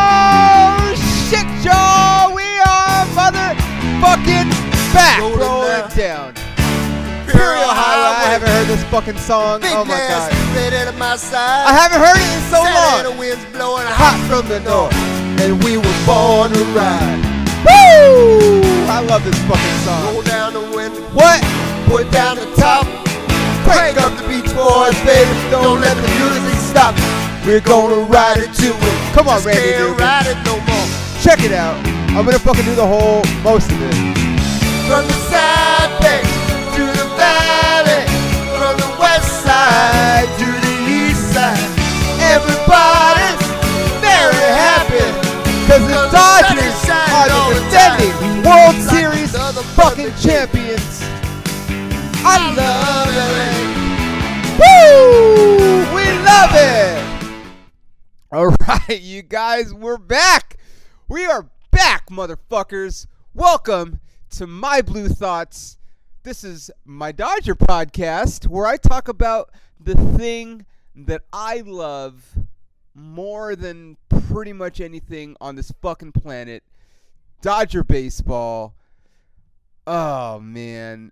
[0.00, 0.94] Oh
[1.28, 2.30] shit, y'all!
[2.34, 4.48] We are motherfucking
[4.94, 6.34] back, Rolling rolling down.
[6.34, 7.24] down.
[7.26, 8.24] Imperial Highway.
[8.24, 9.60] I haven't heard this fucking song.
[9.60, 10.32] Big Oh my god.
[10.54, 11.66] ready to my side.
[11.66, 13.02] I haven't heard it in so long.
[13.04, 14.94] the wind's blowing Hot hot from the north.
[15.42, 17.20] and we were born to ride.
[17.66, 18.62] Woo!
[18.88, 20.22] I love this fucking song.
[21.12, 21.40] What?
[21.88, 22.84] put down the top.
[23.64, 25.32] Crank up the Beach Boys, baby.
[25.50, 26.94] Don't let the music stop.
[27.46, 28.96] We're gonna ride it to it.
[29.16, 30.04] Come on, Just Randy Can't Newman.
[30.04, 30.88] ride it no more.
[31.24, 31.76] Check it out.
[32.12, 33.96] I'm gonna fucking do the whole most of it.
[34.84, 36.20] From the side bay
[36.76, 38.04] to the valley,
[38.60, 41.56] from the west side to the east side,
[42.36, 43.40] everybody's
[44.04, 45.04] very happy.
[45.68, 48.44] Cause the Cause the sun Dodgers are the defending.
[48.44, 49.28] World Series
[49.78, 50.47] fucking champions.
[52.38, 53.52] Love it.
[54.60, 55.96] Woo!
[55.96, 57.04] We love it.
[58.30, 60.56] All right, you guys, we're back.
[61.08, 63.08] We are back, motherfuckers.
[63.34, 63.98] Welcome
[64.30, 65.78] to My Blue Thoughts.
[66.22, 72.38] This is my Dodger podcast where I talk about the thing that I love
[72.94, 76.62] more than pretty much anything on this fucking planet
[77.42, 78.76] Dodger baseball.
[79.88, 81.10] Oh, man.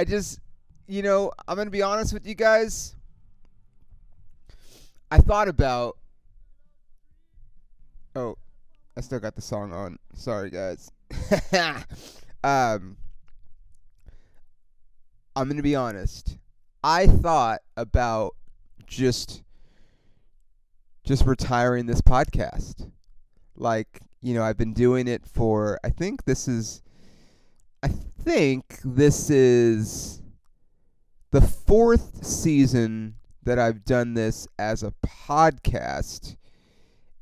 [0.00, 0.40] I just,
[0.86, 2.96] you know, I'm going to be honest with you guys.
[5.10, 5.98] I thought about.
[8.16, 8.38] Oh,
[8.96, 9.98] I still got the song on.
[10.14, 10.90] Sorry, guys.
[12.42, 12.96] um,
[15.36, 16.38] I'm gonna be honest.
[16.82, 18.34] I thought about
[18.86, 19.42] just
[21.04, 22.90] just retiring this podcast.
[23.54, 26.80] Like, you know, I've been doing it for I think this is
[27.82, 27.90] I
[28.24, 30.22] think this is
[31.30, 36.36] the fourth season that I've done this as a podcast.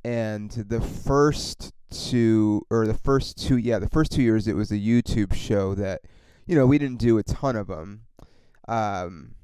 [0.04, 4.70] And the first two or the first two yeah the first two years it was
[4.70, 6.02] a youtube show that
[6.46, 8.02] you know we didn't do a ton of them
[8.68, 9.34] um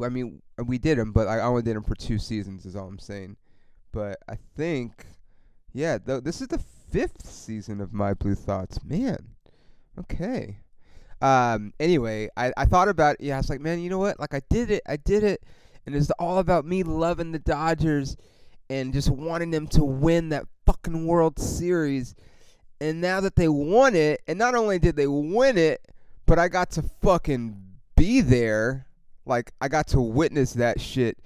[0.00, 2.86] i mean we did them but i only did them for two seasons is all
[2.86, 3.36] i'm saying.
[3.90, 5.04] But i think
[5.72, 8.78] yeah th- this is the fifth season of my blue thoughts.
[8.84, 9.35] Man
[9.98, 10.58] okay
[11.22, 14.34] um anyway i i thought about yeah i was like man you know what like
[14.34, 15.42] i did it i did it
[15.86, 18.16] and it's all about me loving the dodgers
[18.68, 22.14] and just wanting them to win that fucking World Series.
[22.80, 25.80] And now that they won it, and not only did they win it,
[26.26, 27.56] but I got to fucking
[27.96, 28.86] be there.
[29.24, 31.18] Like I got to witness that shit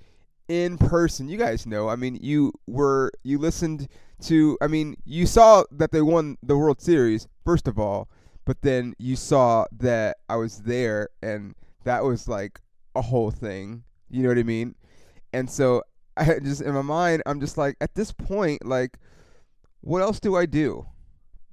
[0.49, 1.29] in person.
[1.29, 1.89] You guys know.
[1.89, 3.89] I mean, you were you listened
[4.23, 8.09] to I mean, you saw that they won the World Series first of all,
[8.51, 12.61] but then you saw that I was there and that was like
[12.97, 13.85] a whole thing.
[14.11, 14.75] You know what I mean?
[15.33, 15.85] And so
[16.17, 18.99] I just in my mind, I'm just like, at this point, like,
[19.83, 20.85] what else do I do?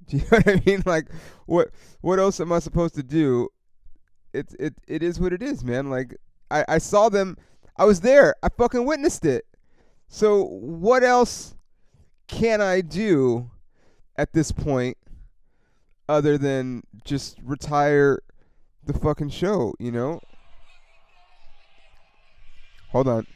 [0.08, 0.82] Do you know what I mean?
[0.84, 1.06] Like,
[1.46, 1.68] what
[2.00, 3.48] what else am I supposed to do?
[4.34, 5.90] It's it it is what it is, man.
[5.90, 6.16] Like,
[6.50, 7.36] I I saw them,
[7.76, 9.46] I was there, I fucking witnessed it.
[10.08, 11.54] So what else
[12.26, 13.52] can I do
[14.16, 14.98] at this point
[16.08, 18.20] other than just retire
[18.84, 19.74] the fucking show?
[19.78, 20.20] You know?
[22.90, 23.26] Hold on.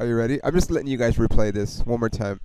[0.00, 0.42] Are you ready?
[0.42, 2.40] I'm just letting you guys replay this one more time.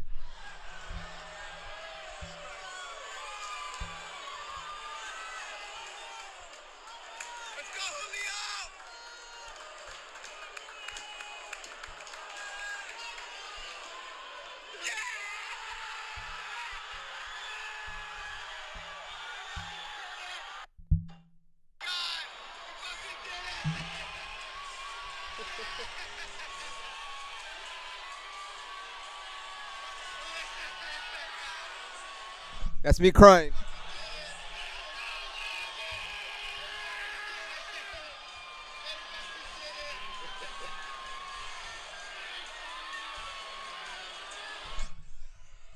[32.96, 33.52] That's me crying.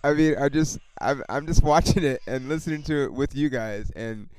[0.01, 3.49] I mean, I just I'm I'm just watching it and listening to it with you
[3.49, 4.29] guys, and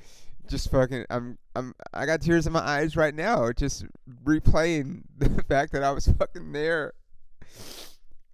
[0.47, 3.85] just fucking I'm I'm I got tears in my eyes right now just
[4.25, 6.93] replaying the fact that I was fucking there.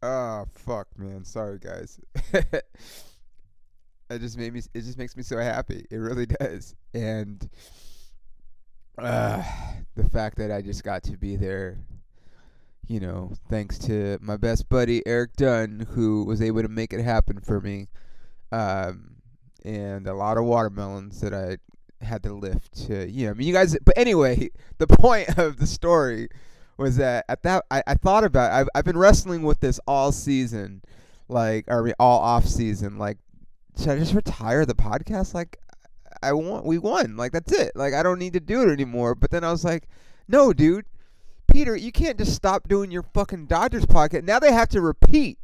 [0.02, 1.26] Oh fuck, man.
[1.26, 2.00] Sorry guys.
[4.10, 5.86] it just made me it just makes me so happy.
[5.90, 6.76] It really does.
[6.94, 7.50] And
[8.98, 9.44] uh
[9.96, 11.80] the fact that I just got to be there
[12.90, 17.04] you know, thanks to my best buddy Eric Dunn who was able to make it
[17.04, 17.88] happen for me.
[18.52, 19.16] Um
[19.66, 21.58] and a lot of watermelons that I
[22.04, 25.58] had to lift to you know I mean you guys but anyway the point of
[25.58, 26.30] the story
[26.78, 30.12] was that at that I, I thought about I've I've been wrestling with this all
[30.12, 30.84] season
[31.28, 33.18] like or all off season like
[33.78, 35.34] should I just retire the podcast?
[35.34, 35.60] Like
[36.22, 37.18] I want we won.
[37.18, 37.74] Like that's it.
[37.76, 39.16] Like I don't need to do it anymore.
[39.16, 39.88] But then I was like
[40.28, 40.86] no dude.
[41.48, 44.24] Peter you can't just stop doing your fucking Dodgers podcast.
[44.24, 45.38] Now they have to repeat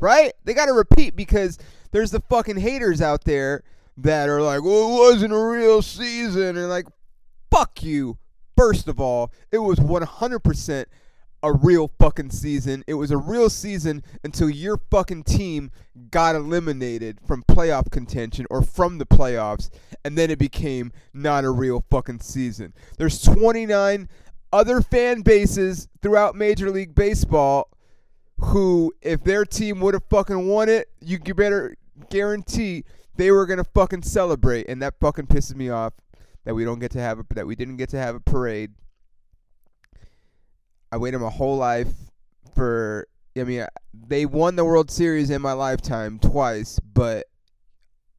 [0.00, 0.32] right?
[0.44, 1.58] They got to repeat because
[1.92, 3.62] there's the fucking haters out there
[3.98, 6.56] that are like, well, it wasn't a real season.
[6.56, 6.86] And like,
[7.50, 8.18] fuck you.
[8.56, 10.84] First of all, it was 100%
[11.42, 12.84] a real fucking season.
[12.86, 15.70] It was a real season until your fucking team
[16.10, 19.70] got eliminated from playoff contention or from the playoffs,
[20.04, 22.74] and then it became not a real fucking season.
[22.98, 24.08] There's 29
[24.52, 27.68] other fan bases throughout Major League Baseball
[28.40, 31.76] who, if their team would have fucking won it, you better
[32.08, 32.84] guarantee
[33.16, 35.92] they were gonna fucking celebrate, and that fucking pisses me off
[36.44, 38.72] that we don't get to have a, that we didn't get to have a parade.
[40.92, 41.92] I waited my whole life
[42.54, 43.06] for.
[43.38, 43.64] I mean,
[43.94, 47.26] they won the World Series in my lifetime twice, but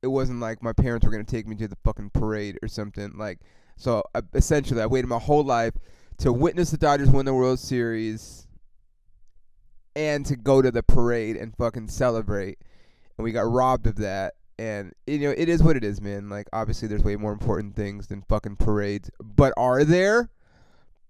[0.01, 3.13] it wasn't like my parents were gonna take me to the fucking parade or something.
[3.17, 3.39] Like,
[3.75, 5.73] so uh, essentially, I waited my whole life
[6.19, 8.47] to witness the Dodgers win the World Series
[9.95, 12.59] and to go to the parade and fucking celebrate.
[13.17, 16.29] And we got robbed of that and you know it is what it is, man.
[16.29, 19.09] Like obviously, there's way more important things than fucking parades.
[19.19, 20.29] But are there?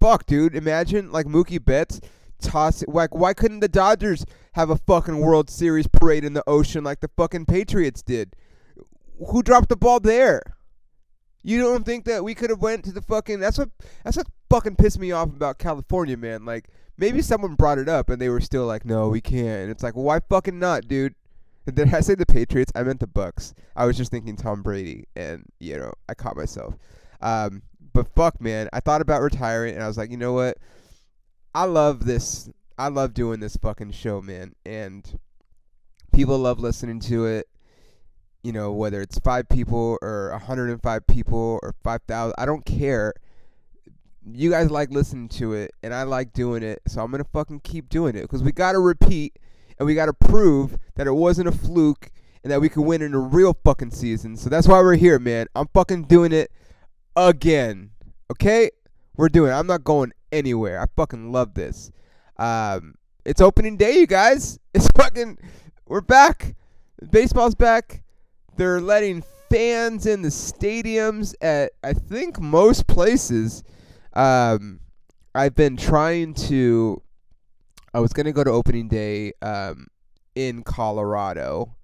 [0.02, 0.56] Fuck, dude.
[0.56, 2.00] Imagine like Mookie Betts
[2.40, 2.88] toss it.
[2.88, 6.98] Like, why couldn't the Dodgers have a fucking World Series parade in the ocean like
[6.98, 8.34] the fucking Patriots did?
[9.28, 10.42] Who dropped the ball there?
[11.44, 13.38] You don't think that we could have went to the fucking?
[13.38, 13.70] That's what.
[14.02, 16.44] That's what fucking pissed me off about California, man.
[16.44, 16.68] Like
[16.98, 19.62] maybe someone brought it up and they were still like, no, we can't.
[19.62, 21.14] And it's like, why fucking not, dude?
[21.72, 22.72] Did I say the Patriots?
[22.74, 23.54] I meant the Bucks.
[23.76, 26.74] I was just thinking Tom Brady, and you know, I caught myself.
[27.20, 30.58] Um, but fuck, man, I thought about retiring, and I was like, you know what?
[31.54, 32.48] I love this.
[32.78, 35.18] I love doing this fucking show, man, and
[36.12, 37.48] people love listening to it.
[38.42, 43.14] You know, whether it's five people or 105 people or 5,000, I don't care.
[44.24, 47.60] You guys like listening to it, and I like doing it, so I'm gonna fucking
[47.60, 49.38] keep doing it because we gotta repeat
[49.82, 52.10] and we got to prove that it wasn't a fluke
[52.44, 54.36] and that we can win in a real fucking season.
[54.36, 55.46] So that's why we're here, man.
[55.56, 56.52] I'm fucking doing it
[57.16, 57.90] again.
[58.30, 58.70] Okay?
[59.16, 59.54] We're doing it.
[59.54, 60.80] I'm not going anywhere.
[60.80, 61.90] I fucking love this.
[62.38, 62.94] Um,
[63.24, 64.58] it's opening day, you guys.
[64.74, 65.36] It's fucking.
[65.86, 66.56] We're back.
[67.10, 68.02] Baseball's back.
[68.56, 73.62] They're letting fans in the stadiums at I think most places.
[74.14, 74.80] Um,
[75.34, 77.02] I've been trying to
[77.92, 79.88] I was gonna go to opening day um,
[80.34, 81.76] in Colorado,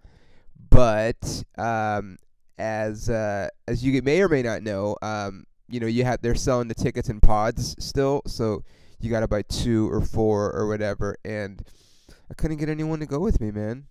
[0.70, 2.16] but um,
[2.58, 6.34] as uh, as you may or may not know, um, you know you have they're
[6.34, 8.62] selling the tickets in pods still, so
[9.00, 11.62] you gotta buy two or four or whatever, and
[12.30, 13.86] I couldn't get anyone to go with me, man.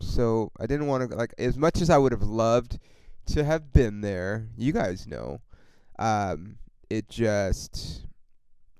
[0.00, 2.78] So I didn't want to like as much as I would have loved
[3.26, 4.48] to have been there.
[4.56, 5.40] You guys know,
[5.98, 6.56] um,
[6.90, 8.06] it just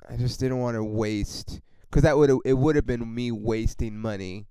[0.09, 3.99] I just didn't want to waste because that would it would have been me wasting
[3.99, 4.47] money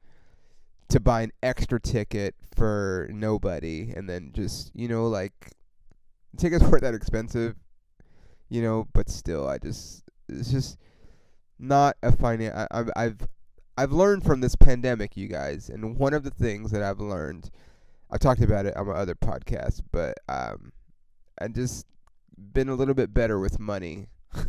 [0.89, 5.53] to buy an extra ticket for nobody and then just you know like
[6.37, 7.55] tickets weren't that expensive
[8.49, 10.77] you know but still i just it's just
[11.59, 13.27] not a finance I, I've i've
[13.77, 17.49] i've learned from this pandemic you guys and one of the things that i've learned
[18.09, 20.71] i talked about it on my other podcast but um
[21.41, 21.85] i just
[22.37, 24.07] been a little bit better with money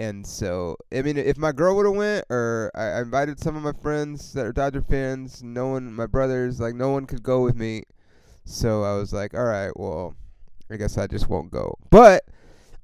[0.00, 3.54] And so, I mean, if my girl would have went, or I, I invited some
[3.54, 7.22] of my friends that are Dodger fans, no one, my brothers, like no one could
[7.22, 7.82] go with me.
[8.46, 10.16] So I was like, all right, well,
[10.70, 11.76] I guess I just won't go.
[11.90, 12.24] But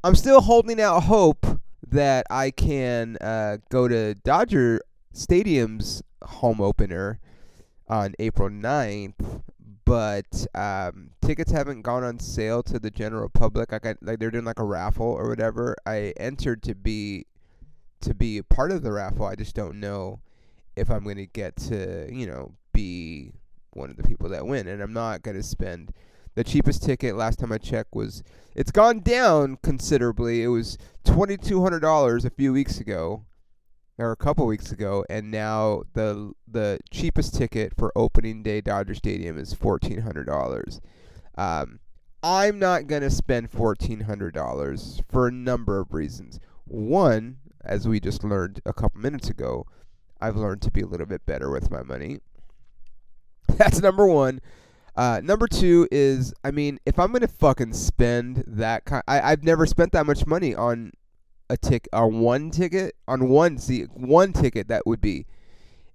[0.05, 1.47] I'm still holding out hope
[1.89, 4.83] that I can uh, go to Dodger
[5.15, 7.19] Stadium's home opener
[7.89, 9.43] on April 9th
[9.87, 13.73] but um, tickets haven't gone on sale to the general public.
[13.73, 15.77] Like, like they're doing like a raffle or whatever.
[15.87, 17.27] I entered to be
[18.03, 19.25] to be a part of the raffle.
[19.25, 20.21] I just don't know
[20.77, 23.33] if I'm going to get to you know be
[23.73, 25.93] one of the people that win, and I'm not going to spend
[26.37, 28.23] The cheapest ticket last time I checked was
[28.55, 30.43] it's gone down considerably.
[30.43, 33.25] It was twenty two hundred dollars a few weeks ago,
[33.99, 38.95] or a couple weeks ago, and now the the cheapest ticket for opening day Dodger
[38.95, 40.81] Stadium is fourteen hundred dollars.
[41.37, 41.81] Um,
[42.23, 46.39] I'm not gonna spend fourteen hundred dollars for a number of reasons.
[46.65, 49.67] One, as we just learned a couple minutes ago,
[50.21, 52.21] I've learned to be a little bit better with my money.
[53.49, 54.41] That's number one.
[54.95, 59.45] Uh, number two is, I mean, if I'm gonna fucking spend that kind, I I've
[59.45, 60.93] never spent that much money on
[61.49, 65.27] a tick on one ticket on one seat one ticket that would be.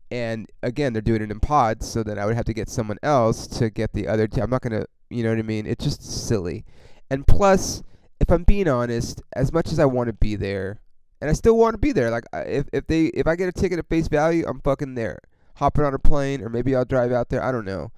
[0.10, 2.98] And again, they're doing it in pods, so then I would have to get someone
[3.02, 4.28] else to get the other.
[4.42, 5.66] I'm not gonna, you know what I mean?
[5.66, 6.66] It's just silly.
[7.10, 7.82] And plus,
[8.20, 10.82] if I'm being honest, as much as I want to be there,
[11.22, 13.54] and I still want to be there, like if if they if I get a
[13.54, 15.20] ticket at face value, I'm fucking there,
[15.56, 17.44] hopping on a plane, or maybe I'll drive out there.
[17.44, 17.92] I don't know.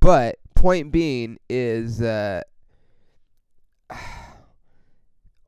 [0.00, 2.42] But point being is uh,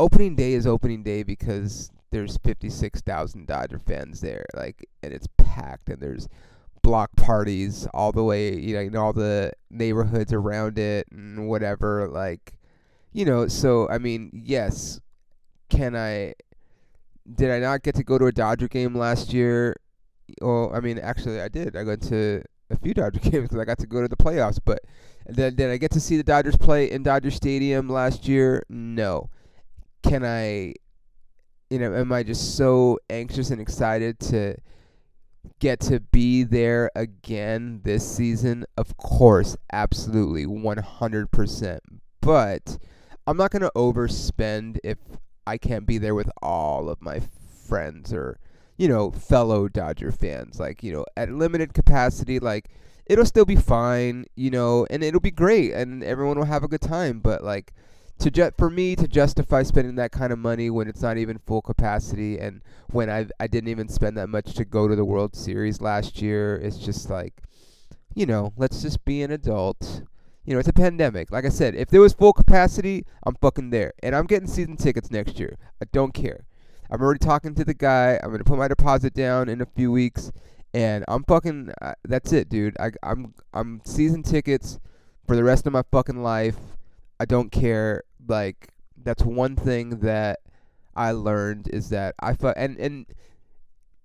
[0.00, 5.90] opening day is opening day because there's 56,000 Dodger fans there, like, and it's packed,
[5.90, 6.28] and there's
[6.82, 12.08] block parties all the way, you know, in all the neighborhoods around it and whatever,
[12.08, 12.54] like,
[13.12, 13.46] you know.
[13.46, 15.00] So I mean, yes,
[15.68, 16.34] can I?
[17.32, 19.76] Did I not get to go to a Dodger game last year?
[20.40, 21.76] Well, I mean, actually, I did.
[21.76, 24.58] I went to a few Dodger games because I got to go to the playoffs.
[24.64, 24.80] But
[25.26, 28.64] then, did I get to see the Dodgers play in Dodger Stadium last year?
[28.68, 29.28] No.
[30.02, 30.74] Can I?
[31.70, 34.56] You know, am I just so anxious and excited to
[35.60, 38.64] get to be there again this season?
[38.76, 41.78] Of course, absolutely, 100%.
[42.20, 42.78] But
[43.26, 44.98] I'm not going to overspend if
[45.46, 47.20] I can't be there with all of my
[47.66, 48.40] friends or
[48.80, 50.58] you know, fellow Dodger fans.
[50.58, 52.70] Like, you know, at limited capacity, like
[53.04, 56.68] it'll still be fine, you know, and it'll be great and everyone will have a
[56.68, 57.74] good time, but like
[58.20, 61.38] to ju- for me to justify spending that kind of money when it's not even
[61.38, 65.04] full capacity and when I I didn't even spend that much to go to the
[65.04, 67.42] World Series last year, it's just like
[68.14, 70.02] you know, let's just be an adult.
[70.44, 71.30] You know, it's a pandemic.
[71.30, 73.92] Like I said, if there was full capacity, I'm fucking there.
[74.02, 75.56] And I'm getting season tickets next year.
[75.80, 76.44] I don't care.
[76.90, 78.18] I'm already talking to the guy.
[78.22, 80.32] I'm gonna put my deposit down in a few weeks,
[80.74, 81.72] and I'm fucking.
[81.80, 82.76] Uh, that's it, dude.
[82.80, 84.80] I, I'm I'm season tickets
[85.26, 86.56] for the rest of my fucking life.
[87.20, 88.02] I don't care.
[88.26, 90.40] Like that's one thing that
[90.94, 93.06] I learned is that I fu- and and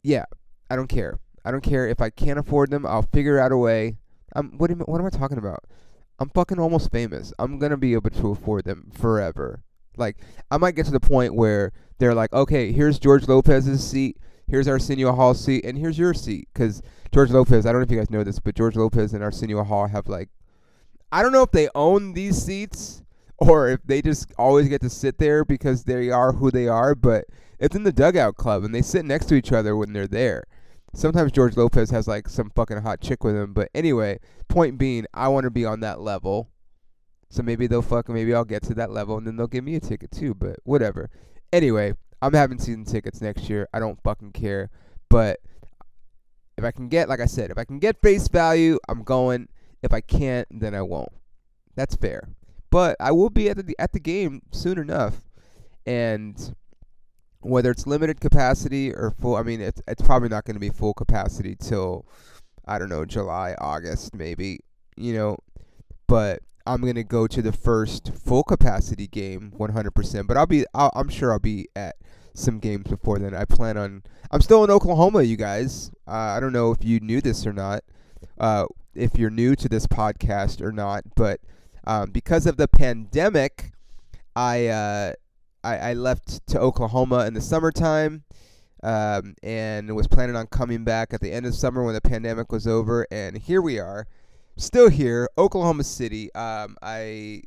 [0.03, 0.25] yeah,
[0.69, 1.19] I don't care.
[1.43, 2.86] I don't care if I can't afford them.
[2.86, 3.98] I'll figure out a way.
[4.36, 5.63] Um, what am what am I talking about?
[6.19, 7.34] I'm fucking almost famous.
[7.38, 9.63] I'm gonna be able to afford them forever.
[9.98, 10.17] Like
[10.50, 14.17] I might get to the point where they're like, okay, here's George Lopez's seat,
[14.48, 16.50] here's Arsenio Hall's seat, and here's your seat.
[16.53, 16.81] Because
[17.13, 19.63] George Lopez, I don't know if you guys know this, but George Lopez and Arsenio
[19.63, 20.29] Hall have like,
[21.12, 23.03] I don't know if they own these seats
[23.38, 26.96] or if they just always get to sit there because they are who they are,
[26.96, 27.25] but
[27.60, 30.46] it's in the dugout club and they sit next to each other when they're there.
[30.94, 35.06] Sometimes George Lopez has like some fucking hot chick with him, but anyway, point being,
[35.13, 36.50] I want to be on that level.
[37.30, 39.75] So maybe they'll fuck, maybe I'll get to that level and then they'll give me
[39.75, 41.10] a ticket too, but whatever.
[41.51, 43.68] Anyway, I'm having season tickets next year.
[43.74, 44.70] I don't fucking care.
[45.10, 45.39] But
[46.58, 49.50] if I can get, like I said, if I can get face value, I'm going.
[49.84, 51.12] If I can't, then I won't.
[51.75, 52.30] That's fair.
[52.75, 55.22] But I will be at the at the game soon enough,
[55.86, 56.53] and
[57.39, 60.72] whether it's limited capacity or full, I mean, it's it's probably not going to be
[60.72, 62.05] full capacity till
[62.65, 64.60] I don't know July, August, maybe.
[64.98, 65.38] You know,
[66.05, 70.27] but I'm gonna go to the first full capacity game 100%.
[70.27, 71.96] But I'll be, I'll, I'm sure I'll be at
[72.34, 73.34] some games before then.
[73.34, 74.03] I plan on.
[74.32, 75.91] I'm still in Oklahoma, you guys.
[76.05, 77.86] Uh, I don't know if you knew this or not.
[78.38, 81.39] Uh, if you're new to this podcast or not, but
[81.86, 83.72] um, because of the pandemic,
[84.36, 85.13] I, uh,
[85.63, 88.24] I I left to Oklahoma in the summertime.
[88.84, 92.51] Um, and was planning on coming back at the end of summer when the pandemic
[92.51, 94.06] was over, and here we are
[94.58, 96.34] still here, Oklahoma City.
[96.34, 97.44] Um, I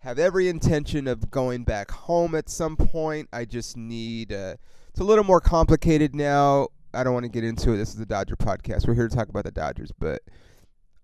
[0.00, 3.28] have every intention of going back home at some point.
[3.32, 4.32] I just need.
[4.32, 4.56] Uh,
[4.88, 6.68] it's a little more complicated now.
[6.92, 7.78] I don't want to get into it.
[7.78, 8.86] This is the Dodger podcast.
[8.86, 10.22] We're here to talk about the Dodgers, but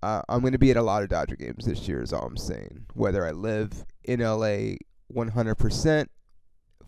[0.02, 2.02] uh, I'm going to be at a lot of Dodger games this year.
[2.02, 2.86] Is all I'm saying.
[2.94, 4.76] Whether I live in LA
[5.12, 6.06] 100%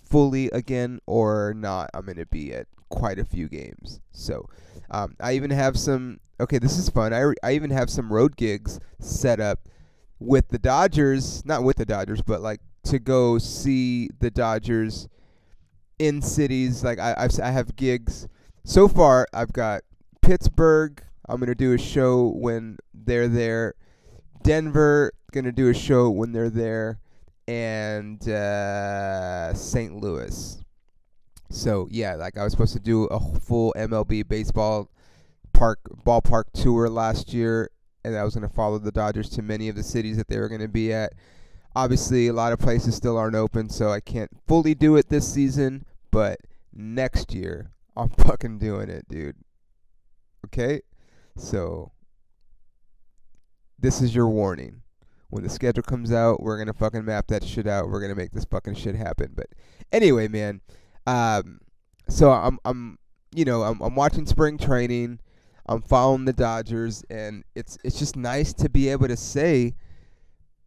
[0.03, 4.01] fully again or not, I'm going to be at quite a few games.
[4.13, 4.49] So
[4.91, 6.21] um, I even have some.
[6.41, 7.13] Okay, this is fun.
[7.13, 9.69] I, re- I even have some road gigs set up
[10.19, 15.09] with the Dodgers, not with the Dodgers, but like to go see the Dodgers
[15.99, 16.83] in cities.
[16.83, 18.27] Like I I've, I have gigs.
[18.65, 19.83] So far, I've got
[20.21, 21.03] Pittsburgh.
[21.33, 23.75] I'm gonna do a show when they're there.
[24.43, 27.01] Denver gonna do a show when they're there,
[27.49, 29.97] and uh, St.
[29.97, 30.63] Louis.
[31.49, 34.91] So yeah, like I was supposed to do a full MLB baseball
[35.55, 37.71] park ballpark tour last year,
[38.05, 40.51] and I was gonna follow the Dodgers to many of the cities that they were
[40.51, 41.15] gonna be at.
[41.75, 45.33] Obviously, a lot of places still aren't open, so I can't fully do it this
[45.33, 45.87] season.
[46.11, 46.41] But
[46.75, 49.37] next year, I'm fucking doing it, dude.
[50.45, 50.83] Okay,
[51.37, 51.93] so
[53.79, 54.83] this is your warning.
[55.31, 57.89] When the schedule comes out, we're gonna fucking map that shit out.
[57.89, 59.33] We're gonna make this fucking shit happen.
[59.35, 59.47] But
[59.91, 60.61] anyway, man.
[61.07, 61.61] Um,
[62.09, 62.99] so I'm I'm
[63.35, 65.21] you know I'm I'm watching spring training.
[65.67, 69.75] I'm following the Dodgers, and it's it's just nice to be able to say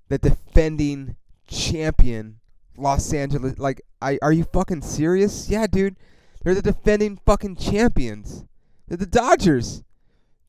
[0.10, 1.16] the defending
[1.48, 2.40] champion
[2.78, 3.58] Los Angeles.
[3.58, 5.50] Like, I are you fucking serious?
[5.50, 5.96] Yeah, dude.
[6.44, 8.46] They're the defending fucking champions.
[8.88, 9.84] They're the Dodgers.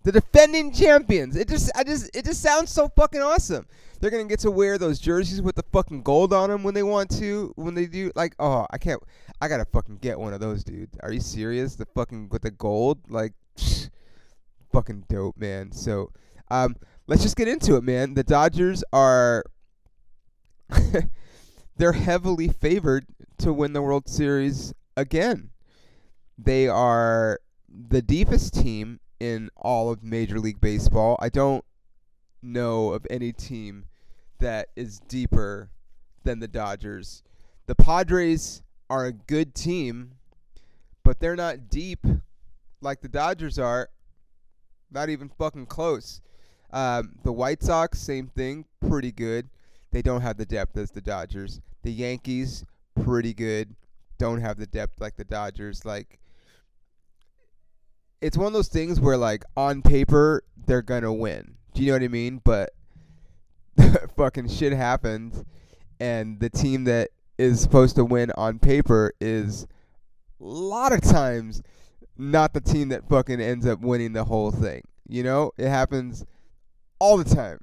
[0.07, 1.35] The defending champions.
[1.35, 3.67] It just I just it just sounds so fucking awesome.
[3.99, 6.85] They're gonna get to wear those jerseys with the fucking gold on them when they
[6.85, 7.53] want to.
[7.57, 9.03] When they do, like, oh, I can't.
[9.41, 10.91] I gotta fucking get one of those, dude.
[11.03, 11.75] Are you serious?
[11.75, 13.33] The fucking with the gold, like,
[14.73, 15.73] fucking dope, man.
[15.73, 16.13] So,
[16.53, 16.77] um,
[17.09, 18.15] let's just get into it, man.
[18.15, 19.45] The Dodgers are
[21.79, 23.07] they're heavily favored
[23.39, 25.51] to win the World Series again.
[26.39, 31.17] They are the deepest team in all of Major League Baseball.
[31.21, 31.65] I don't
[32.43, 33.87] know of any team
[34.39, 35.71] that is deeper
[36.25, 37.23] than the Dodgers.
[37.67, 40.13] The Padres are a good team,
[41.03, 42.05] but they're not deep
[42.81, 43.89] like the Dodgers are.
[44.91, 46.21] Not even fucking close.
[46.73, 49.49] Um, the White Sox, same thing, pretty good.
[49.91, 51.61] They don't have the depth as the Dodgers.
[51.83, 52.65] The Yankees,
[53.03, 53.75] pretty good.
[54.19, 55.85] Don't have the depth like the Dodgers.
[55.85, 56.19] Like,
[58.21, 61.55] it's one of those things where, like, on paper, they're gonna win.
[61.75, 62.41] Do you know what I mean?
[62.45, 62.71] But
[64.17, 65.45] fucking shit happens,
[66.01, 69.67] and the team that is supposed to win on paper is
[70.41, 71.63] a lot of times
[72.17, 74.83] not the team that fucking ends up winning the whole thing.
[75.09, 76.25] You know, it happens
[76.99, 77.61] all the time,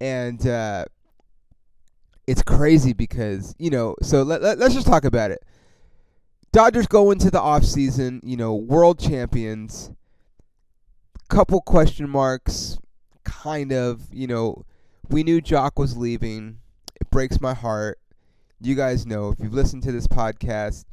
[0.00, 0.84] and uh,
[2.26, 3.96] it's crazy because you know.
[4.02, 5.42] So let, let let's just talk about it.
[6.54, 9.90] Dodgers go into the off season, you know, world champions.
[11.28, 12.78] Couple question marks,
[13.24, 14.02] kind of.
[14.12, 14.64] You know,
[15.08, 16.58] we knew Joc was leaving.
[17.00, 17.98] It breaks my heart.
[18.60, 20.84] You guys know if you've listened to this podcast,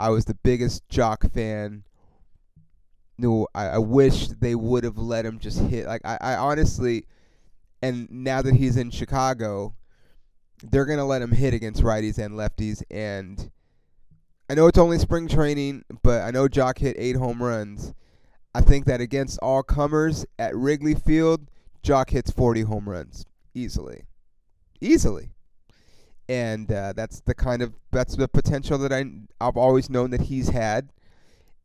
[0.00, 1.84] I was the biggest Joc fan.
[3.16, 5.86] No, I, I wish they would have let him just hit.
[5.86, 7.06] Like I, I honestly,
[7.80, 9.76] and now that he's in Chicago,
[10.60, 12.82] they're gonna let him hit against righties and lefties.
[12.90, 13.52] And
[14.48, 17.94] I know it's only spring training, but I know Joc hit eight home runs.
[18.54, 21.48] I think that against all comers at Wrigley Field,
[21.82, 24.04] Joc hits 40 home runs easily,
[24.80, 25.30] easily.
[26.28, 29.04] And uh, that's the kind of that's the potential that I
[29.40, 30.90] I've always known that he's had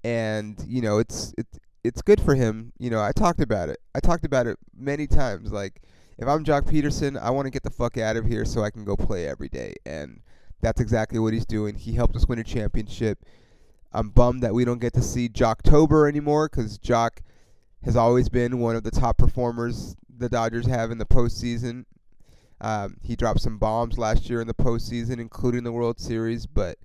[0.03, 2.73] and you know it's it's it's good for him.
[2.77, 3.79] You know, I talked about it.
[3.95, 5.51] I talked about it many times.
[5.51, 5.81] Like,
[6.17, 8.69] if I'm Joc Pederson, I want to get the fuck out of here so I
[8.69, 10.21] can go play every day, and
[10.61, 11.75] that's exactly what he's doing.
[11.75, 13.19] He helped us win a championship.
[13.91, 17.21] I'm bummed that we don't get to see Joctober anymore because Joc
[17.83, 21.85] has always been one of the top performers the Dodgers have in the postseason.
[22.61, 26.45] Um, he dropped some bombs last year in the postseason, including the World Series.
[26.45, 26.77] But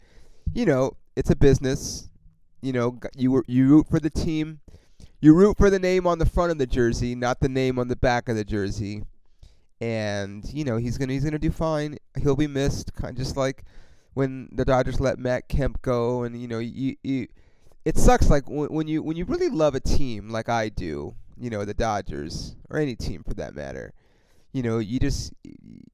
[0.53, 2.09] you know, it's a business
[2.65, 4.61] you know, you you root for the team,
[5.21, 7.89] you root for the name on the front of the jersey, not the name on
[7.89, 9.03] the back of the jersey.
[9.83, 11.99] And you know he's gonna he's gonna do fine.
[12.21, 13.65] He'll be missed, kind of just like
[14.15, 16.23] when the Dodgers let Matt Kemp go.
[16.23, 17.29] And you know you you,
[17.85, 21.15] it sucks like when, when you when you really love a team like I do,
[21.39, 23.93] you know the Dodgers or any team for that matter.
[24.53, 25.33] You know, you just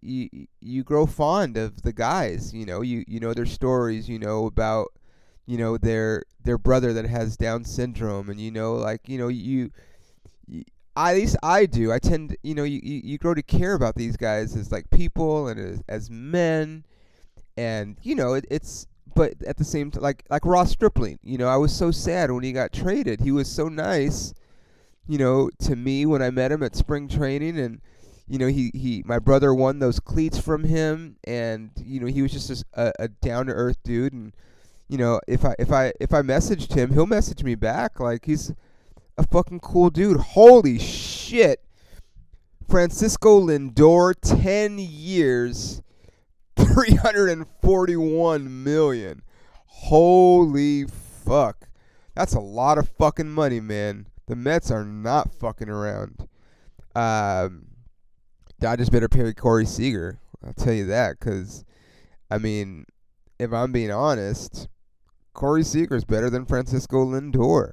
[0.02, 0.28] you
[0.60, 2.52] you grow fond of the guys.
[2.52, 4.08] You know, you you know their stories.
[4.08, 4.92] You know about
[5.46, 9.28] you know their their brother that has Down syndrome, and you know like you know
[9.28, 9.70] you,
[11.08, 11.92] at least I do.
[11.92, 14.70] I tend, to, you know, you, you, you grow to care about these guys as
[14.70, 16.84] like people and as, as men,
[17.56, 18.86] and you know it, it's.
[19.14, 22.30] But at the same time, like like Ross Stripling, you know, I was so sad
[22.30, 23.20] when he got traded.
[23.20, 24.32] He was so nice,
[25.08, 27.80] you know, to me when I met him at spring training, and
[28.28, 32.22] you know, he, he my brother won those cleats from him, and you know, he
[32.22, 34.32] was just a, a down to earth dude, and
[34.88, 37.98] you know, if I if I if I messaged him, he'll message me back.
[37.98, 38.52] Like he's
[39.20, 40.18] a fucking cool dude.
[40.18, 41.62] Holy shit.
[42.68, 45.82] Francisco Lindor, 10 years,
[46.56, 49.22] 341 million.
[49.66, 51.68] Holy fuck.
[52.14, 54.06] That's a lot of fucking money, man.
[54.26, 56.28] The Mets are not fucking around.
[56.94, 57.66] Um,
[58.58, 60.20] Dodgers better pay Corey Seager.
[60.44, 61.64] I'll tell you that because,
[62.30, 62.86] I mean,
[63.38, 64.68] if I'm being honest,
[65.34, 67.72] Corey Seager's better than Francisco Lindor.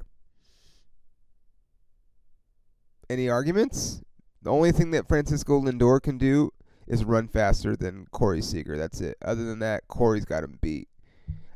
[3.09, 4.01] Any arguments?
[4.41, 6.51] The only thing that Francisco Lindor can do
[6.87, 8.77] is run faster than Corey Seager.
[8.77, 9.17] That's it.
[9.21, 10.87] Other than that, Corey's got him beat.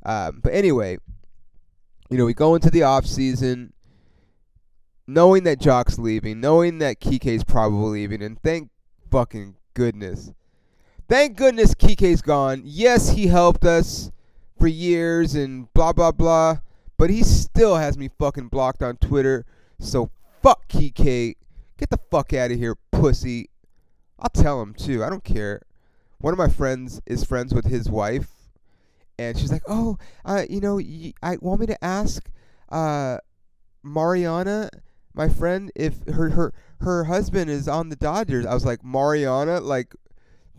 [0.03, 0.97] Um, but anyway,
[2.09, 3.73] you know, we go into the off season
[5.07, 8.69] knowing that Joc's leaving, knowing that Kike's probably leaving, and thank
[9.09, 10.31] fucking goodness.
[11.07, 12.61] Thank goodness Kike's gone.
[12.63, 14.11] Yes, he helped us
[14.57, 16.57] for years and blah blah blah,
[16.97, 19.45] but he still has me fucking blocked on Twitter.
[19.79, 20.09] So
[20.41, 21.35] fuck Kike.
[21.81, 23.49] Get the fuck out of here, pussy.
[24.19, 25.03] I'll tell him too.
[25.03, 25.63] I don't care.
[26.19, 28.29] One of my friends is friends with his wife,
[29.17, 32.29] and she's like, "Oh, uh, you know, y- I want me to ask
[32.69, 33.17] uh,
[33.81, 34.69] Mariana,
[35.15, 39.59] my friend, if her her her husband is on the Dodgers." I was like, "Mariana,
[39.59, 39.95] like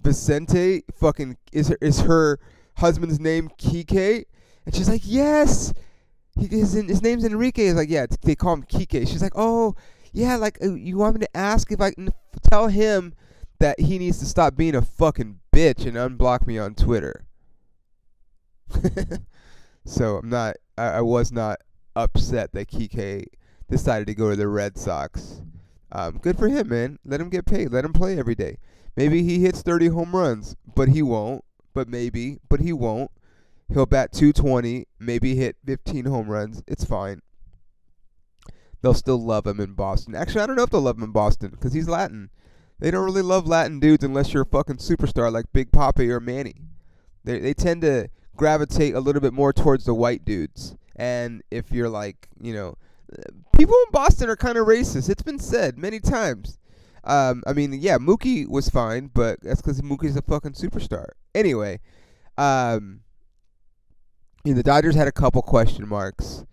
[0.02, 2.40] Vicente, fucking is her is her
[2.78, 4.24] husband's name Kike?"
[4.66, 5.72] And she's like, "Yes."
[6.36, 7.66] He, his his name's Enrique.
[7.66, 9.76] He's like, "Yeah, they call him Kike." She's like, "Oh,
[10.12, 12.10] yeah, like uh, you want me to ask if I can
[12.50, 13.14] tell him
[13.58, 17.24] that he needs to stop being a fucking bitch and unblock me on Twitter."
[19.84, 20.56] so I'm not.
[20.76, 21.60] I, I was not
[21.96, 23.26] upset that Kike
[23.70, 25.42] decided to go to the Red Sox.
[25.90, 26.98] Um, good for him, man.
[27.04, 27.70] Let him get paid.
[27.70, 28.58] Let him play every day.
[28.96, 31.44] Maybe he hits 30 home runs, but he won't.
[31.74, 33.10] But maybe, but he won't.
[33.72, 36.62] He'll bat 220, maybe hit 15 home runs.
[36.66, 37.22] It's fine.
[38.82, 40.14] They'll still love him in Boston.
[40.14, 42.30] Actually, I don't know if they'll love him in Boston because he's Latin.
[42.80, 46.18] They don't really love Latin dudes unless you're a fucking superstar like Big Papi or
[46.18, 46.56] Manny.
[47.24, 50.74] They they tend to gravitate a little bit more towards the white dudes.
[50.96, 52.76] And if you're like, you know,
[53.56, 55.08] people in Boston are kind of racist.
[55.08, 56.58] It's been said many times.
[57.04, 61.06] Um, I mean, yeah, Mookie was fine, but that's because Mookie's a fucking superstar.
[61.34, 61.80] Anyway,
[62.38, 63.00] um,
[64.44, 66.44] you know, the Dodgers had a couple question marks.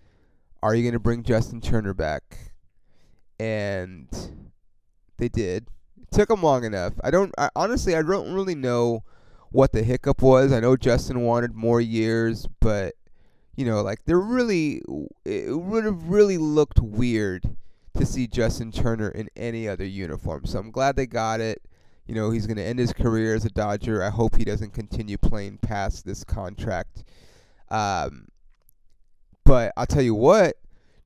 [0.61, 2.53] Are you going to bring Justin Turner back?
[3.39, 4.07] And
[5.17, 5.67] they did.
[6.01, 6.93] It took them long enough.
[7.03, 7.33] I don't.
[7.37, 9.03] I, honestly, I don't really know
[9.51, 10.51] what the hiccup was.
[10.51, 12.95] I know Justin wanted more years, but
[13.55, 14.81] you know, like they're really.
[15.25, 17.55] It would have really looked weird
[17.97, 20.45] to see Justin Turner in any other uniform.
[20.45, 21.61] So I'm glad they got it.
[22.07, 24.01] You know, he's going to end his career as a Dodger.
[24.01, 27.03] I hope he doesn't continue playing past this contract.
[27.69, 28.29] Um,
[29.49, 30.57] but I'll tell you what,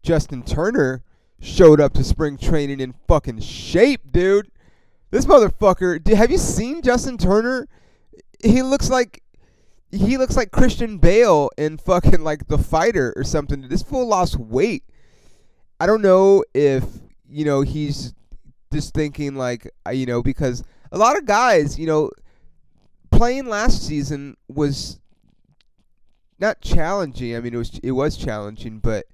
[0.02, 1.02] Justin Turner
[1.40, 4.52] showed up to spring training in fucking shape, dude.
[5.12, 6.04] This motherfucker.
[6.04, 7.70] Dude, have you seen Justin Turner?
[8.44, 9.24] He looks like
[9.92, 13.70] he looks like Christian Bale in fucking like The Fighter or something.
[13.70, 14.84] This fool lost weight.
[15.80, 16.84] I don't know if
[17.30, 18.14] you know he's
[18.74, 22.12] just thinking like uh, you know because a lot of guys you know
[23.10, 25.00] playing last season was
[26.44, 27.36] not challenging.
[27.36, 29.06] I mean, it was it was challenging, but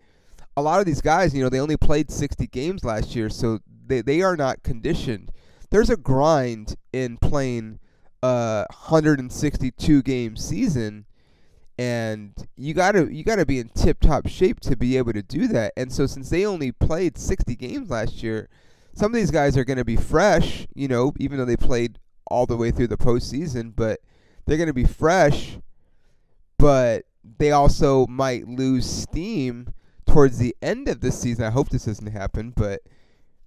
[0.58, 3.60] a lot of these guys, you know, they only played 60 games last year, so
[3.86, 5.32] they they are not conditioned.
[5.70, 7.80] There's a grind in playing
[8.24, 11.06] a 162 game season,
[11.78, 15.48] and you gotta you gotta be in tip top shape to be able to do
[15.48, 15.74] that.
[15.78, 18.50] And so, since they only played 60 games last year,
[18.94, 22.46] some of these guys are gonna be fresh, you know, even though they played all
[22.46, 24.00] the way through the postseason, but
[24.46, 25.60] they're gonna be fresh.
[26.58, 27.06] But
[27.38, 29.74] they also might lose steam
[30.08, 31.46] towards the end of the season.
[31.46, 32.82] I hope this doesn't happen, but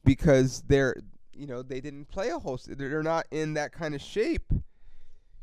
[0.05, 0.97] because they're
[1.33, 4.53] you know they didn't play a whole they're not in that kind of shape.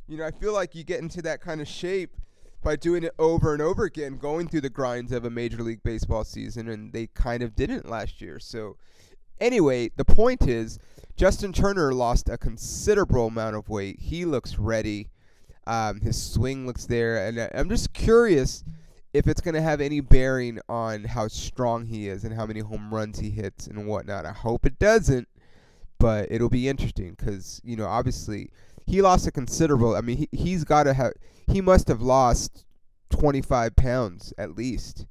[0.08, 2.16] You know, I feel like you get into that kind of shape
[2.64, 5.84] by doing it over and over again, going through the grinds of a major league
[5.84, 8.40] baseball season, and they kind of didn't last year.
[8.40, 8.78] So,
[9.40, 10.80] anyway, the point is,
[11.16, 14.00] Justin Turner lost a considerable amount of weight.
[14.00, 15.10] He looks ready.
[15.70, 18.64] Um, his swing looks there, and I- I'm just curious
[19.14, 22.62] if it's going to have any bearing on how strong he is and how many
[22.62, 24.26] home runs he hits and whatnot.
[24.26, 25.28] I hope it doesn't,
[26.00, 28.50] but it'll be interesting because you know obviously
[28.86, 29.96] he lost a considerable.
[29.96, 31.14] I mean he he's got to have
[31.48, 32.66] he must have lost
[33.10, 35.06] 25 pounds at least.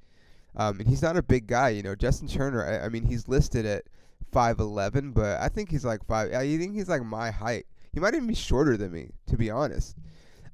[0.56, 1.94] Um, and he's not a big guy, you know.
[1.94, 3.84] Justin Turner, I, I mean, he's listed at
[4.32, 6.32] 5'11, but I think he's like five.
[6.32, 7.66] I think he's like my height.
[7.92, 9.96] He might even be shorter than me, to be honest.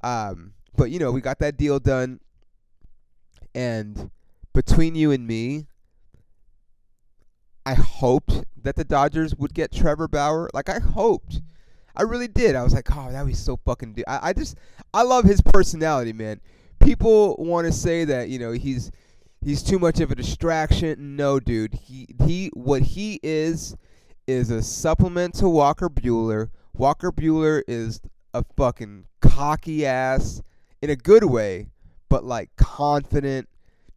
[0.05, 2.21] Um, but you know, we got that deal done,
[3.55, 4.11] and
[4.53, 5.67] between you and me,
[7.64, 10.51] I hoped that the Dodgers would get Trevor Bauer.
[10.53, 11.40] Like I hoped,
[11.97, 12.55] I really did.
[12.55, 13.95] I was like, oh, that would be so fucking.
[13.95, 14.05] Do-.
[14.07, 14.59] I, I just,
[14.93, 16.40] I love his personality, man.
[16.81, 18.90] People want to say that you know he's
[19.43, 21.17] he's too much of a distraction.
[21.17, 21.73] No, dude.
[21.73, 23.75] He he what he is
[24.27, 28.01] is a supplement to Walker Buehler Walker Buehler is
[28.35, 30.42] a fucking cocky ass
[30.83, 31.70] in a good way,
[32.11, 33.49] but like confident,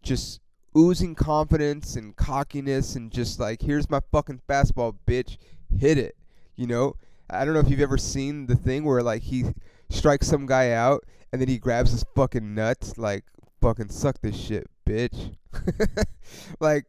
[0.01, 0.39] just
[0.77, 5.37] oozing confidence and cockiness and just like here's my fucking fastball, bitch,
[5.77, 6.15] hit it.
[6.55, 6.95] You know?
[7.29, 9.45] I don't know if you've ever seen the thing where like he
[9.89, 13.25] strikes some guy out and then he grabs his fucking nuts like
[13.59, 15.35] fucking suck this shit, bitch.
[16.59, 16.85] like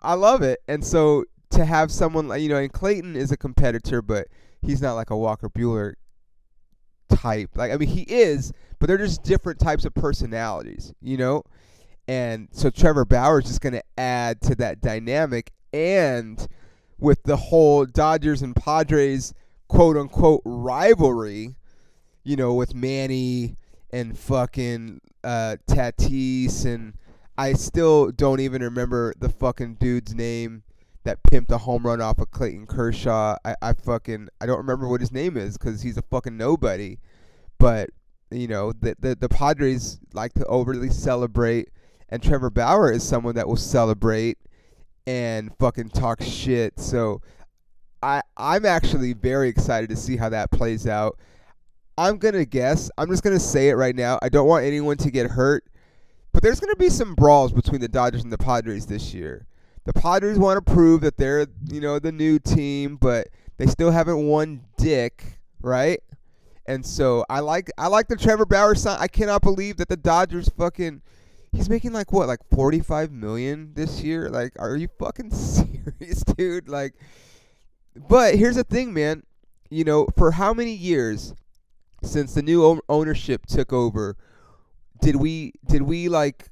[0.00, 0.60] I love it.
[0.66, 4.28] And so to have someone like you know, and Clayton is a competitor, but
[4.62, 5.94] he's not like a Walker Buehler
[7.10, 7.50] type.
[7.54, 11.42] Like I mean he is, but they're just different types of personalities, you know?
[12.08, 16.44] And so Trevor Bauer is just going to add to that dynamic and
[16.98, 19.32] with the whole Dodgers and Padres
[19.68, 21.54] quote unquote rivalry,
[22.24, 23.56] you know, with Manny
[23.92, 26.94] and fucking uh, Tatis and
[27.38, 30.62] I still don't even remember the fucking dude's name
[31.04, 33.36] that pimped a home run off of Clayton Kershaw.
[33.44, 36.98] I, I fucking I don't remember what his name is because he's a fucking nobody.
[37.58, 37.90] But
[38.30, 41.70] you know the, the the Padres like to overly celebrate,
[42.08, 44.38] and Trevor Bauer is someone that will celebrate
[45.06, 46.78] and fucking talk shit.
[46.78, 47.22] So
[48.02, 51.18] I I'm actually very excited to see how that plays out.
[51.96, 52.90] I'm gonna guess.
[52.98, 54.18] I'm just gonna say it right now.
[54.22, 55.64] I don't want anyone to get hurt,
[56.32, 59.46] but there's gonna be some brawls between the Dodgers and the Padres this year.
[59.84, 63.90] The Padres want to prove that they're you know the new team, but they still
[63.90, 66.00] haven't won dick, right?
[66.66, 68.98] And so I like I like the Trevor Bauer sign.
[69.00, 71.02] I cannot believe that the Dodgers fucking
[71.52, 74.28] he's making like what like 45 million this year.
[74.28, 76.68] Like are you fucking serious, dude?
[76.68, 76.94] Like
[78.08, 79.24] but here's the thing, man.
[79.70, 81.34] You know, for how many years
[82.02, 84.16] since the new ownership took over
[85.00, 86.48] did we did we like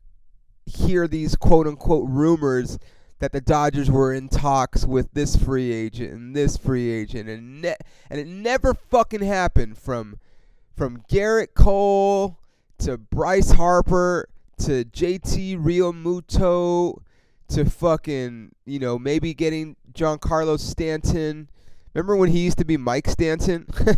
[0.66, 2.78] hear these quote unquote rumors
[3.18, 7.62] that the Dodgers were in talks with this free agent and this free agent and
[7.62, 7.76] ne-
[8.10, 10.18] and it never fucking happened from
[10.76, 12.38] from Gerrit Cole
[12.78, 14.28] to Bryce Harper
[14.58, 17.02] to JT Realmuto
[17.48, 21.48] to fucking you know maybe getting Giancarlo Stanton.
[21.94, 23.66] Remember when he used to be Mike Stanton?
[23.86, 23.96] and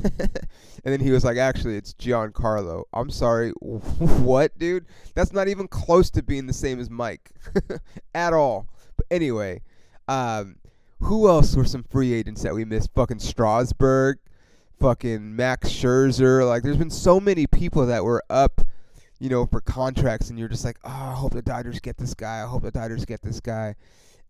[0.85, 2.85] then he was like, actually, it's Giancarlo.
[2.95, 3.51] I'm sorry.
[3.61, 4.87] what, dude?
[5.15, 7.33] That's not even close to being the same as Mike
[8.15, 8.69] at all.
[9.11, 9.63] Anyway,
[10.09, 10.57] um,
[11.01, 12.91] who else were some free agents that we missed?
[12.95, 14.19] Fucking Strasburg,
[14.79, 16.47] fucking Max Scherzer.
[16.47, 18.61] Like, there's been so many people that were up,
[19.19, 22.15] you know, for contracts, and you're just like, oh, I hope the Dodgers get this
[22.15, 22.43] guy.
[22.43, 23.75] I hope the Dodgers get this guy.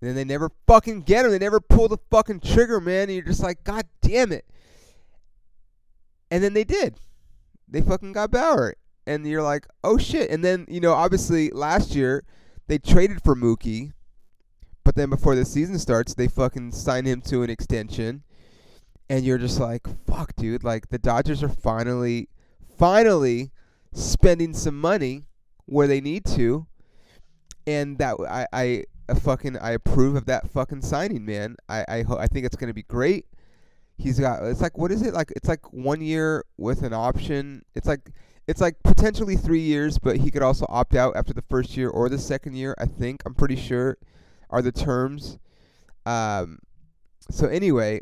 [0.01, 1.31] And then they never fucking get him.
[1.31, 3.09] They never pull the fucking trigger, man.
[3.09, 4.47] And you're just like, God damn it.
[6.31, 6.95] And then they did.
[7.69, 8.75] They fucking got Bauer.
[9.07, 10.31] And you're like, oh shit.
[10.31, 12.25] And then, you know, obviously last year
[12.67, 13.93] they traded for Mookie.
[14.85, 18.23] But then before the season starts, they fucking sign him to an extension.
[19.09, 20.65] And you're just like, fuck, dude.
[20.65, 22.29] Like, the Dodgers are finally,
[22.79, 23.51] finally
[23.93, 25.25] spending some money
[25.67, 26.67] where they need to.
[27.67, 31.57] And that, I, I, fucking, I approve of that fucking signing, man.
[31.69, 33.27] I, I, ho- I think it's going to be great.
[33.99, 35.13] He's got, it's like, what is it?
[35.13, 37.65] Like, it's like one year with an option.
[37.75, 38.11] It's like,
[38.47, 41.91] it's like potentially three years, but he could also opt out after the first year
[41.91, 43.23] or the second year, I think.
[43.27, 43.99] I'm pretty sure
[44.51, 45.39] are the terms.
[46.07, 46.59] Um,
[47.31, 48.01] so anyway,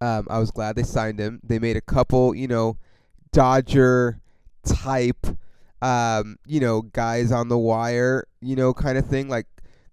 [0.00, 1.40] um, I was glad they signed him.
[1.42, 2.76] They made a couple, you know,
[3.32, 4.20] Dodger
[4.64, 5.26] type,
[5.80, 9.46] um, you know, guys on the wire, you know, kind of thing, like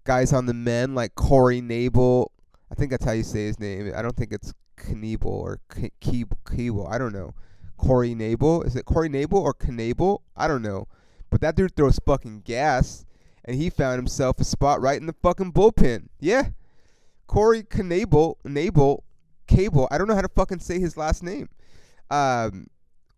[0.04, 2.30] guys on the men, like Corey Nabel.
[2.70, 3.92] I think that's how you say his name.
[3.96, 5.60] I don't think it's Kniebel or
[6.00, 6.92] Keeble.
[6.92, 7.34] I don't know.
[7.76, 8.62] Corey Nabel.
[8.62, 10.22] Is it Corey Nabel or Knable?
[10.36, 10.86] I don't know.
[11.30, 13.06] But that dude throws fucking gas
[13.44, 16.08] and he found himself a spot right in the fucking bullpen.
[16.18, 16.50] Yeah.
[17.26, 19.04] Corey Knable, Nabel,
[19.46, 21.48] Cable, I don't know how to fucking say his last name,
[22.10, 22.66] um,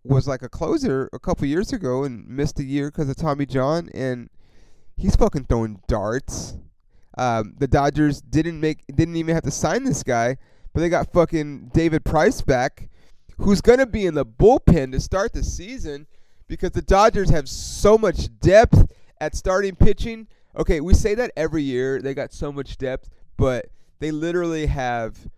[0.04, 3.46] was like a closer a couple years ago and missed a year because of Tommy
[3.46, 4.28] John, and
[4.96, 6.56] he's fucking throwing darts.
[7.16, 10.36] Um, the Dodgers didn't make, didn't even have to sign this guy,
[10.72, 12.88] but they got fucking David Price back,
[13.38, 16.06] who's gonna be in the bullpen to start the season
[16.48, 20.26] because the Dodgers have so much depth at starting pitching.
[20.58, 22.02] Okay, we say that every year.
[22.02, 23.08] They got so much depth,
[23.38, 23.66] but
[24.00, 25.30] they literally have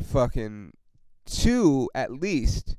[0.00, 0.72] fucking
[1.26, 2.76] two at least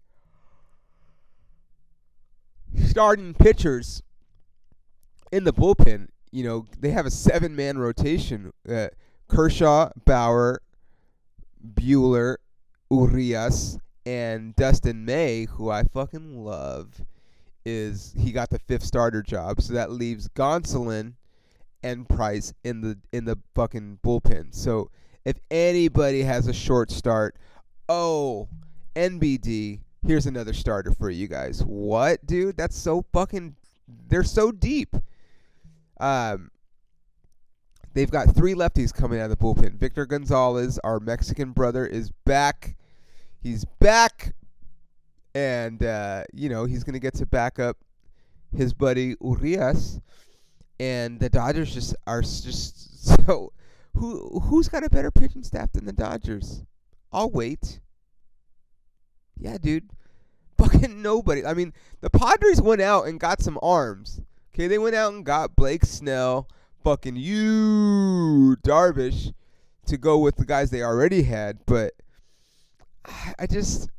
[2.86, 4.02] starting pitchers
[5.32, 6.08] in the bullpen.
[6.32, 8.54] You know, they have a seven man rotation.
[8.68, 8.88] Uh,
[9.28, 10.62] Kershaw, Bauer,
[11.76, 12.38] Buehler,
[12.90, 17.02] Urias, and Dustin May, who I fucking love
[17.66, 21.14] is he got the fifth starter job, so that leaves Gonsolin
[21.84, 24.54] and Price in the in the fucking bullpen.
[24.54, 24.90] So
[25.26, 27.36] if anybody has a short start,
[27.90, 28.48] oh,
[28.96, 29.80] NBD.
[30.06, 31.64] Here's another starter for you guys.
[31.64, 32.58] What, dude?
[32.58, 33.56] That's so fucking.
[34.08, 34.96] They're so deep.
[36.00, 36.52] Um,
[37.94, 39.76] they've got three lefties coming out of the bullpen.
[39.76, 42.76] Victor Gonzalez, our Mexican brother, is back.
[43.42, 44.34] He's back,
[45.36, 47.78] and uh, Yu know he's gonna get to back up
[48.56, 50.00] his buddy Urias,
[50.80, 53.52] and the Dodgers just are just so.
[53.96, 56.64] Who who's got a better pitching staff than the Dodgers?
[57.12, 57.80] I'll wait.
[59.38, 59.90] Yeah, dude.
[60.58, 61.46] Fucking nobody.
[61.46, 64.22] I mean, the Padres went out and got some arms.
[64.54, 66.48] Okay, they went out and got Blake Snell,
[66.84, 69.34] fucking you, Darvish,
[69.88, 71.58] to go with the guys they already had.
[71.66, 71.94] But
[73.40, 73.90] I just,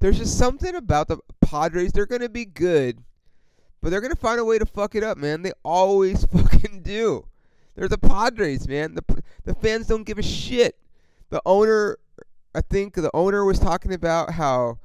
[0.00, 1.92] there's just something about the Padres.
[1.92, 3.02] They're gonna be good,
[3.82, 5.42] but they're gonna find a way to fuck it up, man.
[5.42, 7.26] They always fucking do.
[7.74, 8.94] They're the Padres, man.
[8.94, 10.76] The the fans don't give a shit.
[11.30, 11.98] The owner,
[12.54, 14.78] I think the owner was talking about how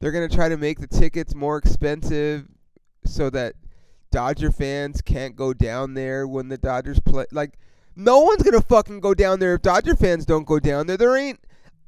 [0.00, 2.46] they're gonna try to make the tickets more expensive
[3.04, 3.54] so that
[4.10, 7.24] Dodger fans can't go down there when the Dodgers play.
[7.32, 7.58] Like,
[7.96, 10.96] no one's gonna fucking go down there if Dodger fans don't go down there.
[10.96, 11.40] There ain't.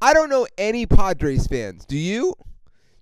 [0.03, 1.85] I don't know any Padres fans.
[1.87, 2.35] Do you?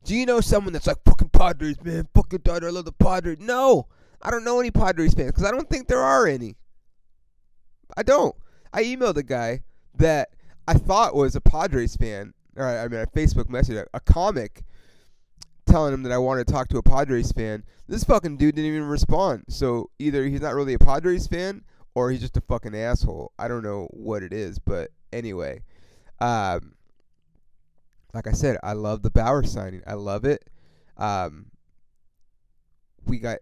[0.04, 2.08] Do you know someone that's like fucking Padres, man?
[2.14, 3.38] Fucking Dodger, I love the Padres.
[3.40, 3.86] No,
[4.20, 6.56] I don't know any Padres fans because I don't think there are any.
[7.96, 8.34] I don't.
[8.72, 9.62] I emailed a guy
[9.96, 10.30] that
[10.66, 12.34] I thought was a Padres fan.
[12.56, 14.62] Or I I mean, a Facebook message, a, a comic,
[15.66, 17.64] telling him that I wanted to talk to a Padres fan.
[17.88, 19.44] This fucking dude didn't even respond.
[19.48, 21.62] So either he's not really a Padres fan
[21.94, 23.32] or he's just a fucking asshole.
[23.38, 25.62] I don't know what it is, but anyway,
[26.20, 26.74] um,
[28.14, 29.82] like I said, I love the Bauer signing.
[29.86, 30.48] I love it.
[30.96, 31.46] Um,
[33.06, 33.38] we got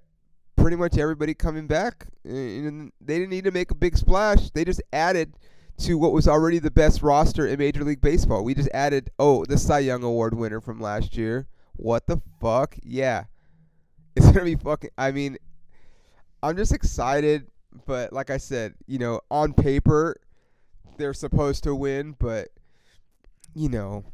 [0.57, 2.07] pretty much everybody coming back.
[2.25, 4.51] And they didn't need to make a big splash.
[4.51, 5.35] They just added
[5.79, 8.45] to what was already the best roster in Major League Baseball.
[8.45, 11.49] We just added, oh, the Cy Young Award winner from last year.
[11.77, 12.77] What the fuck?
[12.83, 13.25] Yeah.
[14.17, 14.91] It's going to be fucking.
[14.99, 15.39] I mean,
[16.43, 17.47] I'm just excited.
[17.87, 20.17] But like I said, you know, on paper,
[20.99, 22.17] they're supposed to win.
[22.19, 22.49] But,
[23.55, 24.05] you know,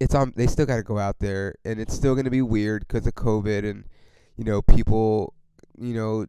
[0.00, 0.32] it's on.
[0.36, 1.54] They still got to go out there.
[1.64, 3.84] And it's still going to be weird because of COVID and,
[4.36, 5.34] you know, people,
[5.78, 6.26] you know,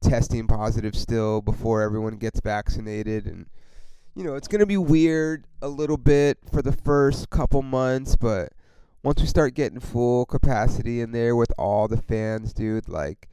[0.00, 3.46] testing positive still before everyone gets vaccinated and
[4.14, 8.14] you know it's going to be weird a little bit for the first couple months
[8.14, 8.52] but
[9.02, 13.28] once we start getting full capacity in there with all the fans dude like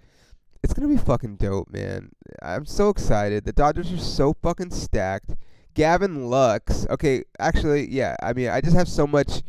[0.63, 2.09] it's to be fucking dope man
[2.41, 5.35] i'm so excited the dodgers are so fucking stacked
[5.75, 9.41] gavin lux okay actually yeah i mean i just have so much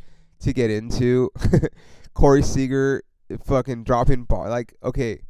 [0.44, 1.30] to get into
[2.14, 3.02] corey seager
[3.44, 5.20] fucking dropping ball like okay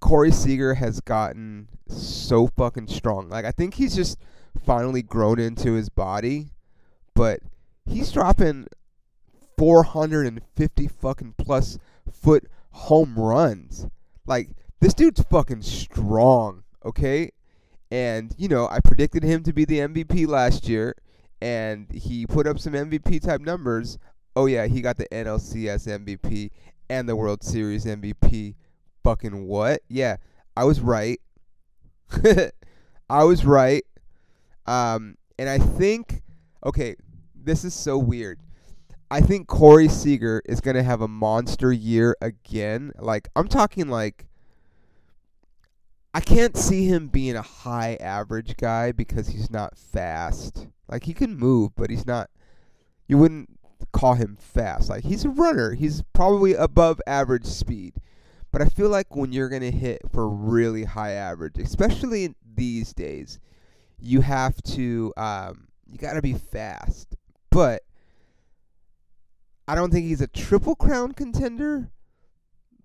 [0.00, 3.28] Corey Seager has gotten so fucking strong.
[3.28, 4.18] Like I think he's just
[4.64, 6.50] finally grown into his body,
[7.14, 7.40] but
[7.84, 8.66] he's dropping
[9.56, 11.78] 450 fucking plus
[12.10, 13.86] foot home runs.
[14.26, 17.32] Like this dude's fucking strong, okay?
[17.90, 20.94] And you know, I predicted him to be the MVP last year
[21.40, 23.98] and he put up some MVP type numbers.
[24.36, 26.50] Oh yeah, he got the NLCS MVP
[26.88, 28.54] and the World Series MVP
[29.04, 29.82] fucking what?
[29.88, 30.16] Yeah,
[30.56, 31.20] I was right.
[33.10, 33.84] I was right.
[34.66, 36.22] Um, and I think,
[36.64, 36.96] okay,
[37.34, 38.40] this is so weird.
[39.10, 42.92] I think Corey Seager is gonna have a monster year again.
[42.98, 44.26] Like I'm talking like.
[46.14, 50.66] I can't see him being a high average guy because he's not fast.
[50.88, 52.30] Like he can move, but he's not.
[53.06, 53.58] You wouldn't
[53.92, 54.88] call him fast.
[54.88, 55.74] Like he's a runner.
[55.74, 57.94] He's probably above average speed.
[58.50, 63.38] But I feel like when you're to hit for really high average, especially these days,
[63.98, 67.16] you have to um, you got to be fast.
[67.50, 67.82] But
[69.66, 71.90] I don't think he's a triple crown contender.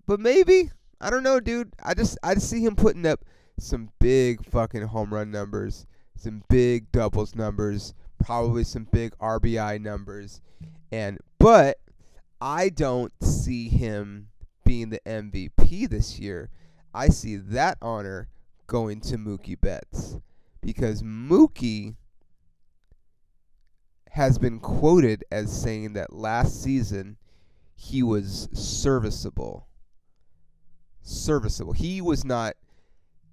[0.06, 1.72] But maybe I don't know, dude.
[1.82, 3.24] I just I just see him putting up
[3.58, 5.86] some big fucking home run numbers,
[6.16, 10.40] some big doubles numbers, probably some big RBI numbers,
[10.90, 11.78] and but
[12.40, 14.28] I don't see him
[14.64, 16.50] being the MVP this year.
[16.92, 18.28] I see that honor
[18.66, 20.18] going to Mookie Betts
[20.60, 21.96] because Mookie
[24.10, 27.16] has been quoted as saying that last season
[27.74, 29.66] he was serviceable.
[31.02, 31.72] Serviceable.
[31.72, 32.54] He was not,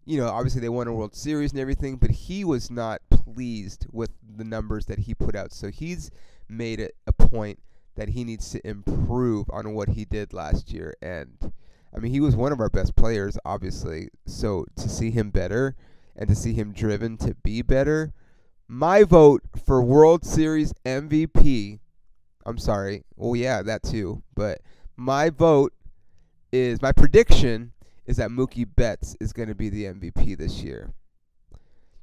[0.05, 3.87] you know, obviously they won a World Series and everything, but he was not pleased
[3.91, 5.53] with the numbers that he put out.
[5.53, 6.11] So he's
[6.49, 7.59] made it a point
[7.95, 10.95] that he needs to improve on what he did last year.
[11.01, 11.51] And
[11.95, 14.09] I mean, he was one of our best players, obviously.
[14.25, 15.75] So to see him better
[16.15, 18.13] and to see him driven to be better,
[18.67, 21.79] my vote for World Series MVP
[22.45, 23.03] I'm sorry.
[23.15, 24.23] Well, yeah, that too.
[24.35, 24.61] But
[24.95, 25.73] my vote
[26.51, 27.71] is my prediction
[28.11, 30.91] is that Mookie Betts is going to be the MVP this year.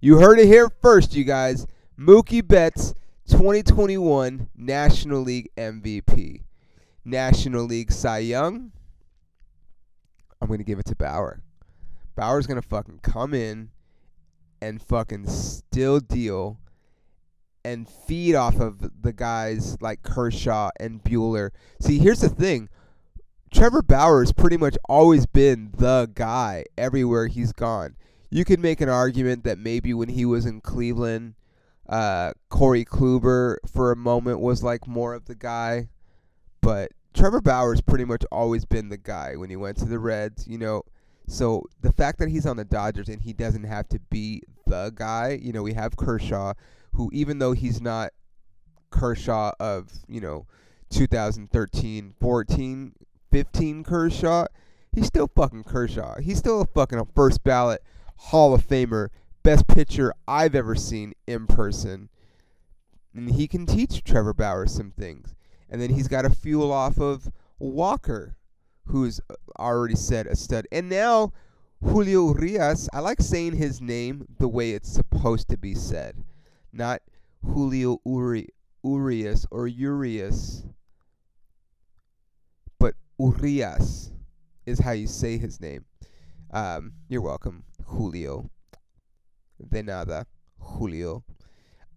[0.00, 1.66] You heard it here first, you guys.
[1.98, 2.94] Mookie Betts,
[3.28, 6.44] 2021 National League MVP.
[7.04, 8.72] National League Cy Young.
[10.40, 11.42] I'm going to give it to Bauer.
[12.16, 13.68] Bauer's going to fucking come in
[14.62, 16.58] and fucking still deal
[17.66, 21.50] and feed off of the guys like Kershaw and Buehler.
[21.80, 22.70] See, here's the thing.
[23.50, 27.96] Trevor Bauer has pretty much always been the guy everywhere he's gone.
[28.30, 31.34] You could make an argument that maybe when he was in Cleveland,
[31.88, 35.88] uh, Corey Kluber for a moment was like more of the guy,
[36.60, 40.46] but Trevor Bauer's pretty much always been the guy when he went to the Reds,
[40.46, 40.82] you know.
[41.26, 44.92] So the fact that he's on the Dodgers and he doesn't have to be the
[44.94, 46.54] guy, you know, we have Kershaw,
[46.92, 48.12] who even though he's not
[48.90, 50.46] Kershaw of, you know,
[50.90, 52.92] 2013, 14,
[53.30, 54.46] 15 Kershaw,
[54.92, 56.20] he's still fucking Kershaw.
[56.20, 57.82] He's still a fucking first ballot
[58.16, 59.08] Hall of Famer,
[59.42, 62.08] best pitcher I've ever seen in person.
[63.14, 65.34] And he can teach Trevor Bauer some things.
[65.70, 68.36] And then he's got to fuel off of Walker,
[68.86, 70.66] who's uh, already said a stud.
[70.72, 71.32] And now
[71.82, 76.24] Julio Urias, I like saying his name the way it's supposed to be said,
[76.72, 77.02] not
[77.44, 78.48] Julio Uri,
[78.82, 80.64] Urias or Urias,
[83.18, 84.12] Urias
[84.66, 85.84] is how you say his name.
[86.52, 88.50] Um, you're welcome, Julio.
[89.70, 90.26] De nada,
[90.60, 91.24] Julio.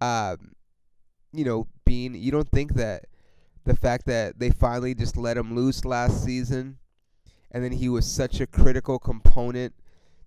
[0.00, 0.52] Um,
[1.32, 3.06] you know, Bean, you don't think that
[3.64, 6.78] the fact that they finally just let him loose last season
[7.52, 9.74] and then he was such a critical component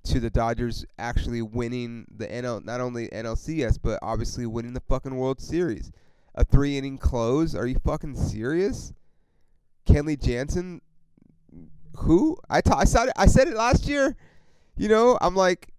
[0.06, 5.16] to the Dodgers actually winning the NL not only NLCS but obviously winning the fucking
[5.16, 5.92] World Series.
[6.36, 7.56] A three inning close?
[7.56, 8.94] Are you fucking serious?
[9.88, 10.82] Kenley Jansen
[12.00, 12.38] who?
[12.50, 14.16] I ta- I said it, I said it last year.
[14.78, 15.74] You know, I'm like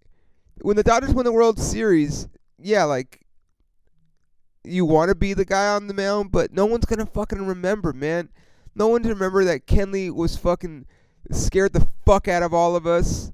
[0.62, 3.20] when the Dodgers win the World Series, yeah, like
[4.64, 7.92] you want to be the guy on the mound, but no one's gonna fucking remember,
[7.92, 8.30] man.
[8.74, 10.86] No one to remember that Kenley was fucking
[11.30, 13.32] scared the fuck out of all of us.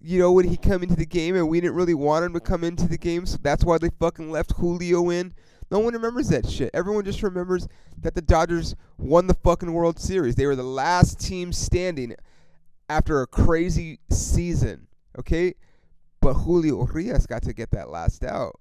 [0.00, 2.40] You know, when he come into the game and we didn't really want him to
[2.40, 5.34] come into the game, so that's why they fucking left Julio in.
[5.70, 6.70] No one remembers that shit.
[6.72, 7.66] Everyone just remembers
[8.02, 10.36] that the Dodgers won the fucking World Series.
[10.36, 12.14] They were the last team standing
[12.88, 14.86] after a crazy season.
[15.18, 15.54] Okay?
[16.20, 18.60] But Julio Urias got to get that last out.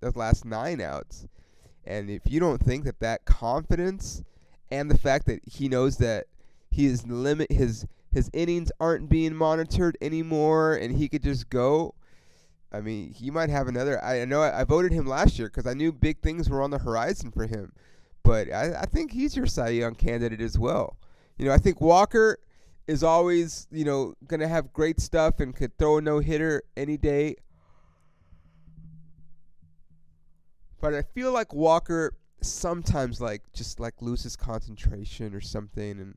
[0.00, 1.26] Those last nine outs.
[1.84, 4.22] And if you don't think that that confidence
[4.70, 6.26] and the fact that he knows that
[6.70, 11.94] his limit his his innings aren't being monitored anymore and he could just go
[12.72, 14.02] I mean, he might have another.
[14.02, 16.70] I know I, I voted him last year because I knew big things were on
[16.70, 17.72] the horizon for him,
[18.22, 20.96] but I, I think he's your Cy Young candidate as well.
[21.36, 22.38] You know, I think Walker
[22.86, 26.96] is always you know gonna have great stuff and could throw a no hitter any
[26.96, 27.36] day.
[30.80, 36.16] But I feel like Walker sometimes like just like loses concentration or something and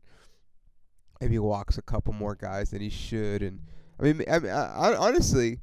[1.21, 3.59] maybe walks a couple more guys than he should and
[3.99, 5.59] I mean I mean I, I, honestly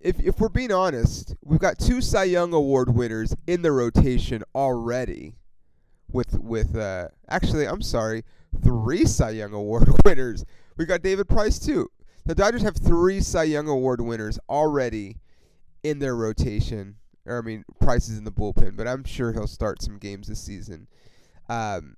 [0.00, 4.42] if if we're being honest, we've got two Cy Young Award winners in the rotation
[4.54, 5.34] already.
[6.10, 8.24] With with uh, actually, I'm sorry,
[8.62, 10.44] three Cy Young Award winners.
[10.76, 11.90] We got David Price too.
[12.24, 15.18] The Dodgers have three Cy Young Award winners already
[15.82, 16.96] in their rotation.
[17.26, 20.28] Or I mean, Price is in the bullpen, but I'm sure he'll start some games
[20.28, 20.88] this season.
[21.48, 21.96] Um,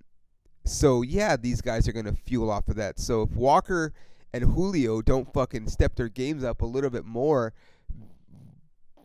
[0.65, 2.99] so yeah, these guys are gonna fuel off of that.
[2.99, 3.93] So if Walker
[4.33, 7.53] and Julio don't fucking step their games up a little bit more,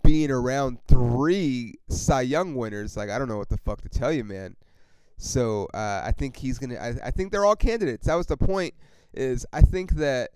[0.05, 4.11] being around three Cy Young winners, like I don't know what the fuck to tell
[4.11, 4.55] you, man.
[5.17, 6.75] So uh, I think he's gonna.
[6.75, 8.07] I, I think they're all candidates.
[8.07, 8.73] That was the point.
[9.13, 10.31] Is I think that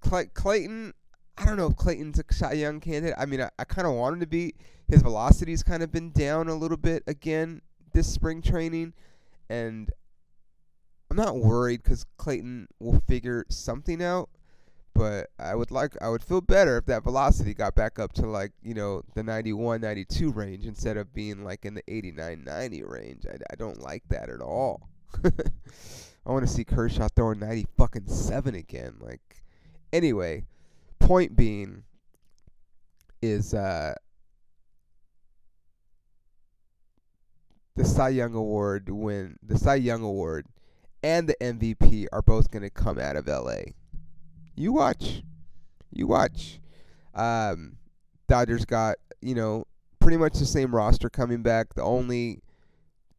[0.00, 0.94] Clay, Clayton.
[1.38, 3.16] I don't know if Clayton's a Cy Young candidate.
[3.18, 4.54] I mean, I, I kind of want him to be.
[4.88, 8.92] His velocity's kind of been down a little bit again this spring training,
[9.48, 9.90] and
[11.10, 14.28] I'm not worried because Clayton will figure something out
[14.94, 18.26] but I would like I would feel better if that velocity got back up to
[18.26, 22.82] like you know the 91 92 range instead of being like in the 89 90
[22.84, 23.26] range.
[23.26, 24.88] I, I don't like that at all.
[25.24, 29.42] I want to see Kershaw throwing 90 fucking 7 again like
[29.92, 30.44] anyway
[31.00, 31.82] point being
[33.22, 33.94] is uh
[37.76, 40.46] the Cy Young Award when the Cy Young Award
[41.02, 43.72] and the MVP are both going to come out of LA
[44.54, 45.22] you watch.
[45.90, 46.60] You watch.
[47.14, 47.76] Um,
[48.28, 49.66] Dodgers got, you know,
[49.98, 51.74] pretty much the same roster coming back.
[51.74, 52.42] The only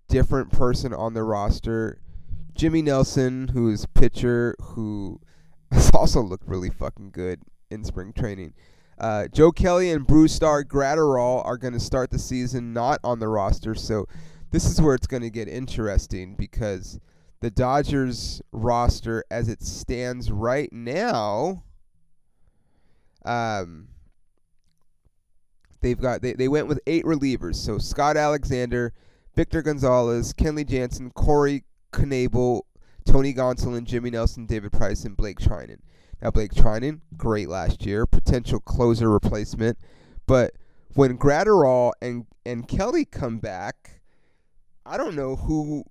[0.07, 2.01] different person on the roster.
[2.53, 5.19] Jimmy Nelson, who's pitcher, who
[5.71, 8.53] has also looked really fucking good in spring training.
[8.97, 13.27] Uh, Joe Kelly and Brusdar Graterol are going to start the season not on the
[13.27, 14.05] roster, so
[14.51, 16.99] this is where it's going to get interesting because
[17.41, 21.63] the Dodgers roster, as it stands right now,
[23.25, 23.89] um,
[25.81, 27.55] they've got they, they went with eight relievers.
[27.55, 28.93] So Scott Alexander,
[29.35, 32.61] Victor Gonzalez, Kenley Jansen, Corey Knebel,
[33.05, 35.79] Tony Gonsolin, Jimmy Nelson, David Price, and Blake Treinen.
[36.21, 39.79] Now Blake Treinen, great last year, potential closer replacement,
[40.27, 40.53] but
[40.93, 44.01] when Graterol and and Kelly come back,
[44.85, 45.85] I don't know who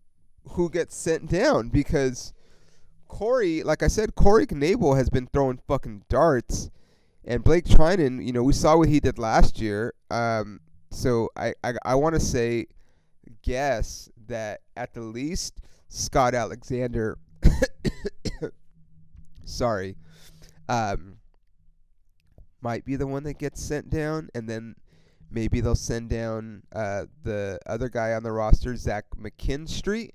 [0.53, 2.33] who gets sent down because
[3.09, 6.71] Corey, like I said, Corey Knebel has been throwing fucking darts,
[7.25, 9.95] and Blake Treinen, you know, we saw what he did last year.
[10.11, 12.67] Um, so I I, I want to say,
[13.43, 17.19] guess that at the least Scott Alexander,
[19.45, 19.97] sorry,
[20.69, 21.17] um,
[22.63, 24.77] might be the one that gets sent down, and then
[25.31, 30.11] maybe they'll send down uh, the other guy on the roster, Zach McKinstry,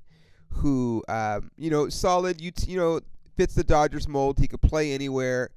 [0.55, 2.41] who um, you know solid.
[2.41, 2.99] You t- you know
[3.35, 4.39] fits the Dodgers mold.
[4.39, 5.49] He could play anywhere.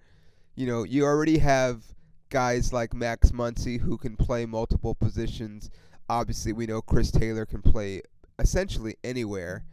[0.55, 1.85] You know you already have
[2.31, 5.71] guys like Max Muncy who can play multiple positions.
[6.09, 8.03] Obviously, we know Chris Taylor can play
[8.39, 9.65] essentially anywhere,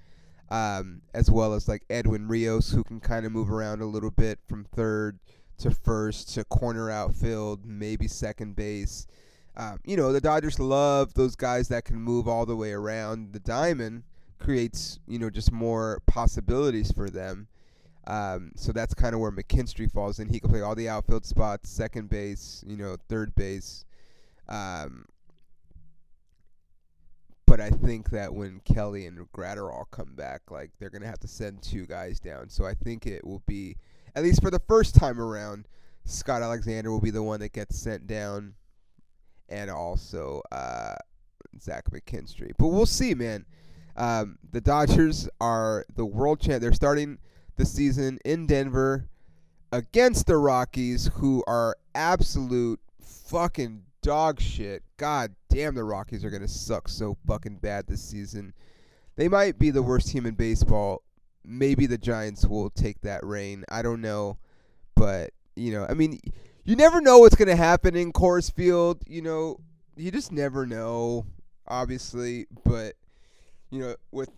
[0.50, 4.12] um, as well as like Edwin Rios who can kind of move around a little
[4.12, 5.20] bit from third
[5.58, 9.08] to first to corner outfield, maybe second base.
[9.58, 13.32] Um, you know, the Dodgers love those guys that can move all the way around.
[13.32, 14.04] The diamond
[14.40, 17.48] creates, you know, just more possibilities for them.
[18.08, 20.30] Um, so that's kind of where McKinstry falls in.
[20.30, 23.86] He can play all the outfield spots, second base, you know, third base.
[24.48, 25.06] Um,
[27.48, 31.28] but I think that when Kelly and Graterol come back, like they're gonna have to
[31.28, 32.50] send two guys down.
[32.50, 33.78] So I think it will be,
[34.16, 35.68] at least for the first time around,
[36.06, 38.54] Scott Alexander will be the one that gets sent down,
[39.50, 40.96] and also uh,
[41.60, 42.52] Zach McKinstry.
[42.58, 43.46] But we'll see, man.
[43.96, 46.62] Um, the Dodgers are the world champ.
[46.62, 47.20] They're starting
[47.56, 49.08] the season in Denver
[49.72, 54.84] against the Rockies, who are absolute fucking dog shit.
[54.98, 58.54] God damn, the Rockies are gonna suck so fucking bad this season.
[59.16, 61.02] They might be the worst team in baseball.
[61.44, 63.64] Maybe the Giants will take that reign.
[63.70, 64.38] I don't know,
[64.96, 66.20] but you know, I mean,
[66.66, 69.02] you never know what's gonna happen in Coors Field.
[69.08, 69.60] You know,
[69.96, 71.26] you just never know,
[71.68, 72.48] obviously.
[72.64, 72.96] But
[73.70, 74.30] you know, with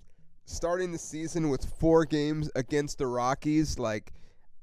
[0.45, 4.13] starting the season with four games against the Rockies, like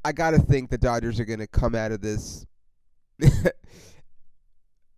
[0.04, 2.46] I gotta think the Dodgers are gonna come out of this.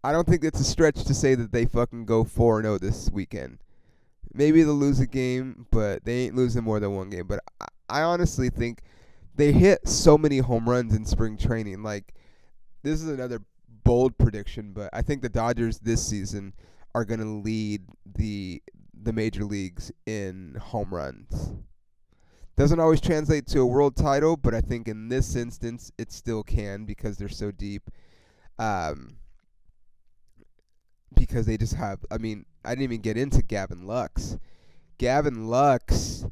[0.04, 2.78] I don't think it's a stretch to say that they fucking go four zero oh
[2.78, 3.58] this weekend.
[4.32, 7.26] Maybe they'll lose a game, but they ain't losing more than one game.
[7.26, 8.82] But I, I honestly think
[9.34, 11.82] they hit so many home runs in spring training.
[11.82, 12.14] Like
[12.82, 13.40] this is another
[13.84, 16.52] bold prediction, but I think the Dodgers this season
[16.94, 17.82] are going to lead
[18.16, 18.62] the
[19.00, 21.52] the major leagues in home runs.
[22.56, 26.42] Doesn't always translate to a world title, but I think in this instance it still
[26.42, 27.90] can because they're so deep.
[28.58, 29.18] Um,
[31.14, 32.04] because they just have.
[32.10, 34.38] I mean, I didn't even get into Gavin Lux.
[34.98, 36.24] Gavin Lux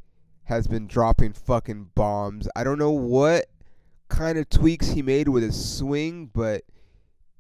[0.45, 2.49] has been dropping fucking bombs.
[2.57, 3.47] I don't know what
[4.09, 6.65] kind of tweaks he made with his swing, but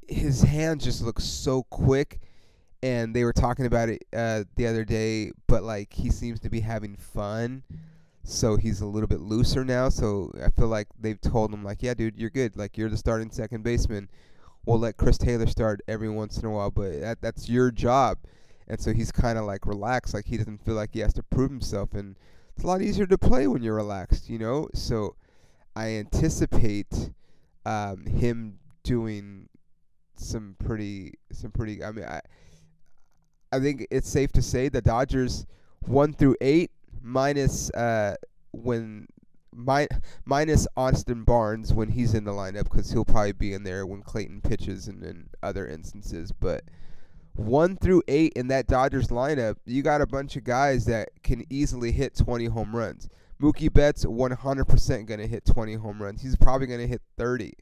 [0.08, 2.20] his hand just looks so quick.
[2.84, 6.50] And they were talking about it uh, the other day, but like he seems to
[6.50, 7.62] be having fun,
[8.24, 9.88] so he's a little bit looser now.
[9.88, 12.58] So I feel like they've told him like, yeah, dude, you're good.
[12.58, 14.10] Like you're the starting second baseman.
[14.66, 18.18] We'll let Chris Taylor start every once in a while, but that that's your job.
[18.68, 21.22] And so he's kind of like relaxed, like he doesn't feel like he has to
[21.22, 22.16] prove himself, and
[22.54, 24.68] it's a lot easier to play when you're relaxed, you know.
[24.74, 25.16] So
[25.74, 27.10] I anticipate
[27.64, 29.48] um, him doing
[30.16, 31.82] some pretty, some pretty.
[31.82, 32.20] I mean, I,
[33.54, 35.46] I think it's safe to say the Dodgers
[35.86, 36.70] one through eight
[37.02, 38.16] minus uh,
[38.52, 39.06] when
[39.54, 39.88] mi-
[40.24, 44.02] minus Austin Barnes when he's in the lineup because he'll probably be in there when
[44.02, 46.32] Clayton pitches and in other instances.
[46.32, 46.64] But
[47.34, 51.44] one through eight in that Dodgers lineup, you got a bunch of guys that can
[51.50, 53.08] easily hit 20 home runs.
[53.40, 56.22] Mookie Betts 100% going to hit 20 home runs.
[56.22, 57.54] He's probably going to hit 30.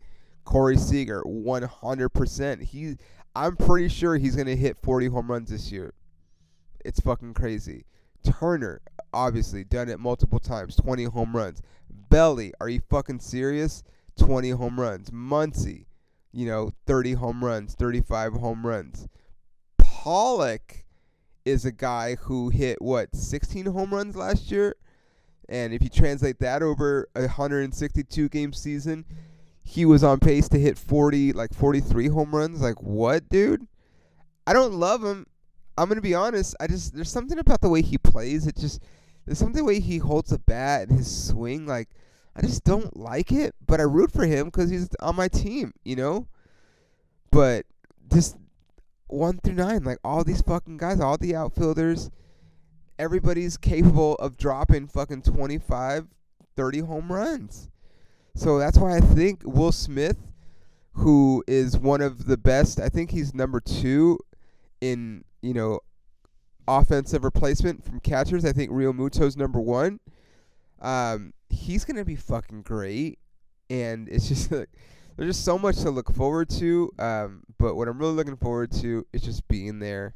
[0.44, 2.62] Corey Seager 100%.
[2.62, 2.96] He
[3.34, 5.94] I'm pretty sure he's going to hit 40 home runs this year.
[6.84, 7.86] It's fucking crazy.
[8.24, 11.62] Turner obviously done it multiple times, 20 home runs.
[11.90, 13.82] Belly, are you fucking serious?
[14.18, 15.10] 20 home runs.
[15.10, 15.86] Muncy,
[16.32, 19.08] you know, 30 home runs, 35 home runs.
[19.78, 20.84] Pollock
[21.44, 24.76] is a guy who hit what 16 home runs last year,
[25.48, 29.04] and if you translate that over a 162 game season,
[29.62, 32.60] he was on pace to hit 40 like 43 home runs.
[32.60, 33.66] Like what, dude?
[34.46, 35.26] I don't love him.
[35.78, 36.54] I'm gonna be honest.
[36.60, 38.46] I just there's something about the way he plays.
[38.46, 38.82] It just
[39.24, 41.66] there's something the way he holds a bat and his swing.
[41.66, 41.88] Like
[42.34, 43.54] I just don't like it.
[43.66, 45.72] But I root for him because he's on my team.
[45.84, 46.28] You know.
[47.30, 47.64] But
[48.12, 48.36] just
[49.06, 52.10] one through nine, like all these fucking guys, all the outfielders,
[52.98, 56.08] everybody's capable of dropping fucking 25,
[56.56, 57.70] 30 home runs.
[58.34, 60.16] So that's why I think Will Smith,
[60.92, 64.18] who is one of the best, I think he's number two
[64.80, 65.80] in, you know,
[66.66, 68.44] offensive replacement from catchers.
[68.44, 70.00] I think Realmuto's number one.
[70.80, 73.18] Um, he's gonna be fucking great,
[73.70, 74.70] and it's just like
[75.16, 76.90] there's just so much to look forward to.
[76.98, 80.14] Um, but what I'm really looking forward to is just being there.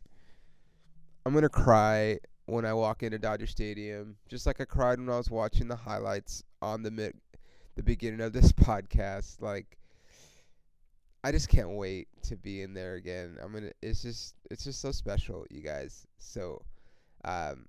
[1.25, 5.19] I'm gonna cry when I walk into Dodger Stadium, just like I cried when I
[5.19, 7.15] was watching the highlights on the mid,
[7.77, 9.41] the beginning of this podcast.
[9.41, 9.79] Like,
[11.23, 13.37] I just can't wait to be in there again.
[13.43, 13.73] I'm gonna.
[13.83, 14.35] It's just.
[14.51, 16.07] It's just so special, you guys.
[16.19, 16.63] So,
[17.25, 17.67] um,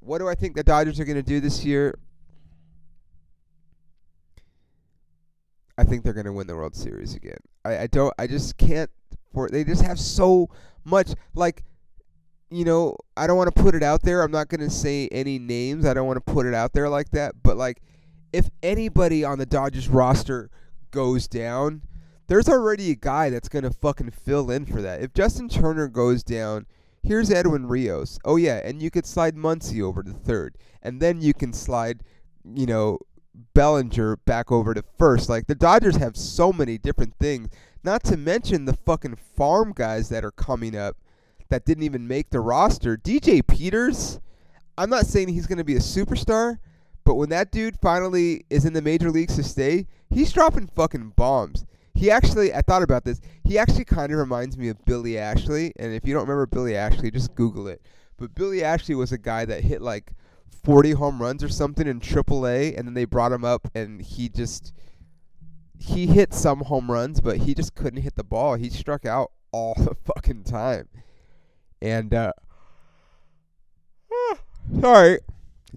[0.00, 1.98] what do I think the Dodgers are gonna do this year?
[5.78, 7.38] I think they're gonna win the World Series again.
[7.64, 8.12] I, I don't.
[8.18, 8.90] I just can't.
[9.32, 10.48] For they just have so
[10.84, 11.12] much.
[11.34, 11.64] Like,
[12.50, 14.22] you know, I don't want to put it out there.
[14.22, 15.86] I'm not gonna say any names.
[15.86, 17.34] I don't want to put it out there like that.
[17.42, 17.80] But like,
[18.32, 20.50] if anybody on the Dodgers roster
[20.90, 21.82] goes down,
[22.28, 25.02] there's already a guy that's gonna fucking fill in for that.
[25.02, 26.66] If Justin Turner goes down,
[27.02, 28.18] here's Edwin Rios.
[28.24, 32.02] Oh yeah, and you could slide Muncy over to third, and then you can slide,
[32.44, 32.98] you know,
[33.54, 35.28] Bellinger back over to first.
[35.28, 37.48] Like the Dodgers have so many different things.
[37.84, 40.96] Not to mention the fucking farm guys that are coming up
[41.48, 42.96] that didn't even make the roster.
[42.96, 44.20] DJ Peters,
[44.78, 46.58] I'm not saying he's going to be a superstar,
[47.04, 51.12] but when that dude finally is in the major leagues to stay, he's dropping fucking
[51.16, 51.64] bombs.
[51.94, 53.20] He actually, I thought about this.
[53.44, 55.72] He actually kind of reminds me of Billy Ashley.
[55.76, 57.82] And if you don't remember Billy Ashley, just Google it.
[58.16, 60.12] But Billy Ashley was a guy that hit like
[60.64, 64.28] 40 home runs or something in AAA, and then they brought him up, and he
[64.28, 64.72] just
[65.78, 68.54] he hit some home runs, but he just couldn't hit the ball.
[68.54, 70.88] He struck out all the fucking time,
[71.80, 72.32] and uh,
[74.80, 75.18] sorry,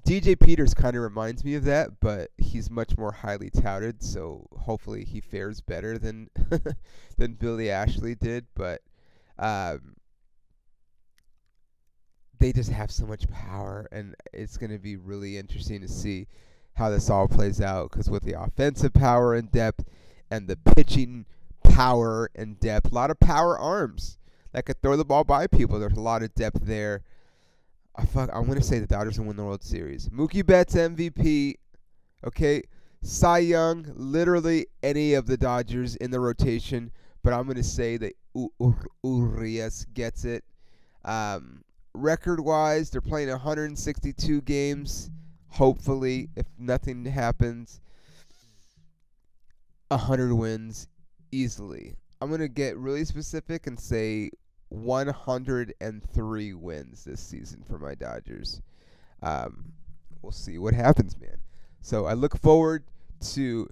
[0.03, 4.47] DJ Peters kind of reminds me of that, but he's much more highly touted, so
[4.57, 6.29] hopefully he fares better than
[7.17, 8.45] than Billy Ashley did.
[8.55, 8.81] But
[9.39, 9.95] um,
[12.39, 16.27] they just have so much power, and it's going to be really interesting to see
[16.73, 17.91] how this all plays out.
[17.91, 19.85] Because with the offensive power and depth,
[20.29, 21.25] and the pitching
[21.63, 24.17] power and depth, a lot of power arms
[24.51, 25.79] that could throw the ball by people.
[25.79, 27.03] There's a lot of depth there.
[27.97, 28.29] I fuck.
[28.33, 30.09] I'm gonna say the Dodgers will win the World Series.
[30.09, 31.55] Mookie Betts MVP.
[32.25, 32.61] Okay,
[33.01, 33.85] Cy Young.
[33.95, 36.91] Literally any of the Dodgers in the rotation,
[37.23, 40.43] but I'm gonna say that U- Ur- Urias gets it.
[41.05, 45.09] Um, record wise, they're playing 162 games.
[45.49, 47.79] Hopefully, if nothing happens,
[49.89, 50.87] 100 wins
[51.31, 51.95] easily.
[52.19, 54.31] I'm to get really specific and say
[54.69, 58.61] 103 wins this season for my Dodgers.
[59.21, 59.73] Um,
[60.21, 61.37] we'll see what happens, man.
[61.81, 62.83] So I look forward
[63.33, 63.69] to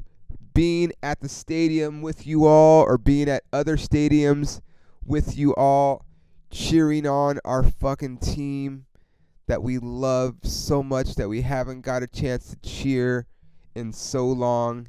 [0.53, 4.61] being at the stadium with you all or being at other stadiums
[5.05, 6.05] with you all
[6.51, 8.85] cheering on our fucking team
[9.47, 13.25] that we love so much that we haven't got a chance to cheer
[13.75, 14.87] in so long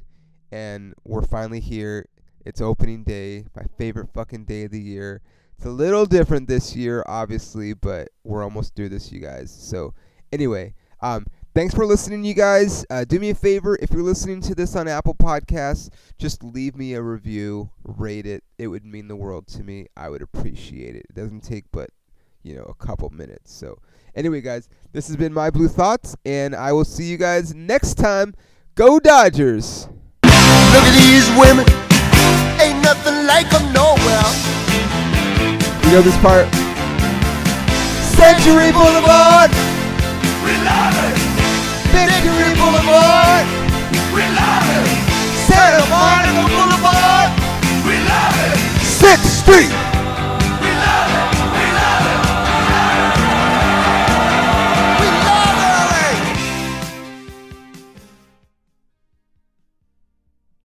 [0.51, 2.07] and we're finally here.
[2.45, 5.21] It's opening day, my favorite fucking day of the year.
[5.57, 9.51] It's a little different this year, obviously, but we're almost through this, you guys.
[9.51, 9.93] So,
[10.31, 12.85] anyway, um, thanks for listening, you guys.
[12.89, 16.75] Uh, do me a favor if you're listening to this on Apple Podcasts, just leave
[16.75, 18.43] me a review, rate it.
[18.57, 19.87] It would mean the world to me.
[19.95, 21.05] I would appreciate it.
[21.09, 21.89] It doesn't take but
[22.43, 23.53] you know a couple minutes.
[23.53, 23.79] So,
[24.13, 27.95] anyway, guys, this has been my blue thoughts, and I will see you guys next
[27.95, 28.35] time.
[28.75, 29.87] Go Dodgers!
[30.23, 31.65] Look at these women.
[32.61, 34.64] Ain't nothing like them nowhere
[35.95, 36.45] know this part?
[38.03, 39.49] Century Boulevard!
[40.43, 41.15] We love it!
[41.95, 43.47] Victory Boulevard!
[44.11, 44.91] We love it!
[45.47, 47.31] Santa Monica Boulevard!
[47.87, 48.59] We love it!
[48.83, 49.94] Sixth Street!